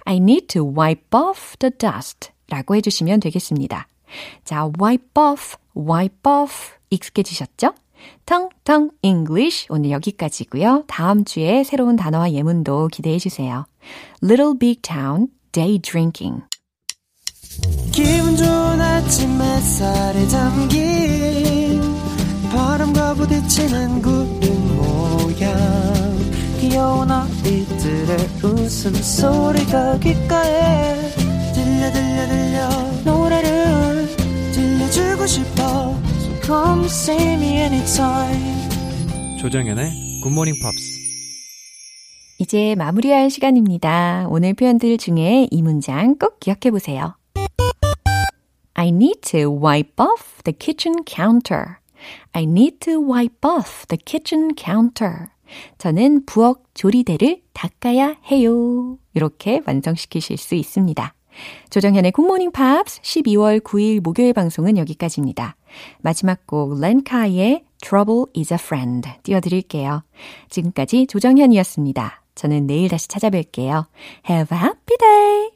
I 0.06 0.18
need 0.18 0.48
to 0.48 0.64
wipe 0.64 1.08
off 1.18 1.58
the 1.58 1.72
dust 1.78 2.30
라고 2.48 2.76
해주시면 2.76 3.22
되겠습니다. 3.22 3.88
자, 4.44 4.70
wipe 4.80 5.12
off, 5.16 5.58
wipe 5.76 6.30
off 6.30 6.74
익숙해지셨죠? 6.90 7.74
텅텅 8.26 8.92
English 9.02 9.68
오늘 9.70 9.92
여기까지고요. 9.92 10.84
다음 10.88 11.24
주에 11.24 11.64
새로운 11.64 11.96
단어와 11.96 12.32
예문도 12.32 12.90
기대해 12.90 13.18
주세요. 13.20 13.66
Little 14.22 14.58
Big 14.58 14.82
Town 14.82 15.28
Day 15.52 15.80
Drinking 15.80 16.44
기분 17.92 18.36
좋은 18.36 18.82
아침 18.82 19.42
햇살에 19.42 20.28
담긴 20.28 21.82
바람과 22.52 23.14
부딪히는 23.16 24.02
구름 24.02 24.78
모양 24.78 25.54
귀여운 26.60 27.12
아이들의 27.12 28.18
웃음소리가 28.44 30.00
귓가에 30.00 31.12
들려 31.54 31.92
들려 31.92 32.28
들려 32.28 32.70
노래를 33.04 33.83
주고 34.94 35.26
싶어 35.26 35.64
So 35.64 36.42
come 36.44 36.86
see 36.86 37.34
me 37.34 37.58
anytime 37.58 39.40
조정현의 39.40 40.22
굿모닝 40.22 40.54
팝스 40.62 41.02
이제 42.38 42.76
마무리할 42.76 43.32
시간입니다. 43.32 44.28
오늘 44.30 44.54
표현들 44.54 45.00
중에 45.00 45.48
이 45.50 45.62
문장 45.64 46.16
꼭 46.20 46.40
기억해 46.40 46.70
보세요. 46.70 47.16
I 48.76 48.90
need 48.90 49.22
to 49.22 49.50
wipe 49.50 49.96
off 49.98 50.44
the 50.44 50.56
kitchen 50.56 51.04
counter. 51.08 51.78
I 52.34 52.44
need 52.44 52.78
to 52.82 53.02
wipe 53.02 53.50
off 53.50 53.88
the 53.88 53.98
kitchen 54.06 54.52
counter. 54.56 55.28
저는 55.80 56.28
부엌 56.28 56.66
조리대를 56.76 57.42
닦아야 57.54 58.18
해요. 58.30 59.00
이렇게 59.16 59.60
완성시키실 59.66 60.38
수 60.38 60.54
있습니다. 60.54 61.16
조정현의 61.70 62.12
굿모닝 62.12 62.52
팝스 62.52 63.02
12월 63.02 63.62
9일 63.62 64.02
목요일 64.02 64.34
방송은 64.34 64.78
여기까지입니다. 64.78 65.56
마지막 66.02 66.46
곡 66.46 66.80
렌카의 66.80 67.64
Trouble 67.82 68.26
is 68.38 68.54
a 68.54 68.58
Friend 68.62 69.10
띄워드릴게요. 69.24 70.04
지금까지 70.50 71.08
조정현이었습니다. 71.08 72.24
저는 72.36 72.68
내일 72.68 72.90
다시 72.90 73.08
찾아뵐게요. 73.08 73.86
Have 74.30 74.58
a 74.58 74.64
happy 74.64 74.98
day! 75.00 75.53